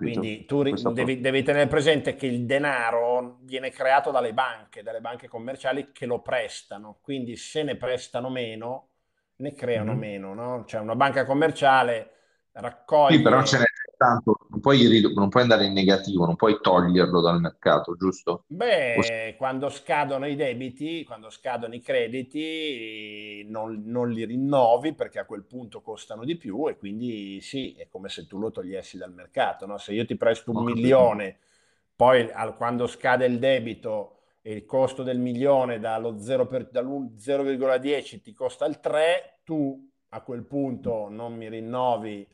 Quindi 0.01 0.45
tu 0.45 0.63
parte. 0.63 0.93
devi, 0.93 1.21
devi 1.21 1.43
tenere 1.43 1.67
presente 1.67 2.15
che 2.15 2.27
il 2.27 2.47
denaro 2.47 3.39
viene 3.43 3.71
creato 3.71 4.11
dalle 4.13 4.33
banche, 4.33 4.83
dalle 4.83 5.01
banche 5.01 5.27
commerciali 5.29 5.91
che 5.93 6.07
lo 6.07 6.21
prestano, 6.23 6.99
quindi 7.03 7.37
se 7.37 7.65
ne 7.65 7.77
prestano 7.77 8.31
meno, 8.31 8.89
ne 9.37 9.55
creano 9.55 9.95
Mhm. 9.95 9.97
meno, 9.97 10.35
no? 10.35 10.65
Cioè 10.67 10.81
una 10.81 10.95
banca 10.95 11.25
commerciale 11.25 12.13
Sì, 13.05 13.21
però 13.23 13.43
ce 13.43 13.57
raccoglie 13.57 13.59
n'è 13.59 13.65
tanto, 13.97 14.37
puoi, 14.69 15.01
non 15.15 15.29
puoi 15.29 15.43
andare 15.43 15.67
in 15.67 15.73
negativo, 15.73 16.25
non 16.27 16.37
puoi 16.37 16.59
toglierlo 16.61 17.21
dal 17.21 17.41
mercato, 17.41 17.97
giusto? 17.97 18.45
Beh, 18.51 19.35
quando 19.37 19.69
scadono 19.69 20.27
i 20.27 20.35
debiti, 20.35 21.05
quando 21.05 21.29
scadono 21.29 21.75
i 21.75 21.81
crediti, 21.83 23.45
non, 23.47 23.83
non 23.85 24.11
li 24.11 24.25
rinnovi 24.25 24.95
perché 24.95 25.19
a 25.19 25.27
quel 25.27 25.45
punto 25.45 25.83
costano 25.83 26.25
di 26.25 26.35
più 26.37 26.67
e 26.67 26.79
quindi 26.79 27.41
sì, 27.43 27.75
è 27.75 27.89
come 27.89 28.09
se 28.09 28.27
tu 28.27 28.39
lo 28.39 28.51
togliessi 28.51 28.97
dal 28.97 29.13
mercato, 29.13 29.67
no? 29.67 29.77
Se 29.77 29.93
io 29.93 30.07
ti 30.07 30.17
presto 30.17 30.51
un 30.51 30.63
capito. 30.65 30.65
milione, 30.65 31.37
poi 31.95 32.31
al- 32.33 32.57
quando 32.57 32.87
scade 32.87 33.27
il 33.27 33.39
debito 33.39 34.21
e 34.41 34.55
il 34.55 34.65
costo 34.65 35.03
del 35.03 35.19
milione 35.19 35.79
dallo 35.79 36.19
0 36.19 36.47
per- 36.47 36.71
dall'un- 36.71 37.19
0,10 37.19 38.23
ti 38.23 38.33
costa 38.33 38.65
il 38.65 38.81
3, 38.81 39.41
tu 39.45 39.87
a 40.11 40.23
quel 40.23 40.45
punto 40.47 41.09
non 41.11 41.35
mi 41.37 41.51
rinnovi 41.51 42.27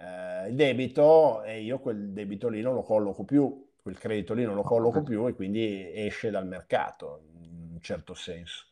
eh, 0.00 0.48
il 0.48 0.54
debito 0.54 1.42
e 1.42 1.60
io 1.60 1.78
quel 1.78 2.12
debito 2.12 2.48
lì 2.48 2.62
non 2.62 2.74
lo 2.74 2.82
colloco 2.82 3.24
più, 3.24 3.68
quel 3.82 3.98
credito 3.98 4.34
lì 4.34 4.44
non 4.44 4.54
lo 4.54 4.62
colloco 4.62 5.02
più 5.02 5.26
e 5.26 5.34
quindi 5.34 5.90
esce 5.94 6.30
dal 6.30 6.46
mercato 6.46 7.22
in 7.40 7.68
un 7.72 7.80
certo 7.80 8.14
senso. 8.14 8.64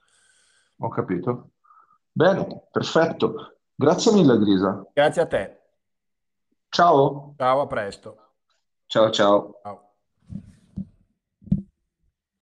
Ho 0.78 0.88
capito. 0.88 1.50
Bene, 2.10 2.64
perfetto. 2.70 3.58
Grazie 3.74 4.12
mille, 4.12 4.38
Grisa. 4.38 4.86
Grazie 4.92 5.22
a 5.22 5.26
te. 5.26 5.58
Ciao. 6.68 7.34
Ciao, 7.36 7.60
a 7.60 7.66
presto. 7.66 8.16
Ciao, 8.86 9.10
ciao. 9.10 9.58
Ciao. 9.62 9.87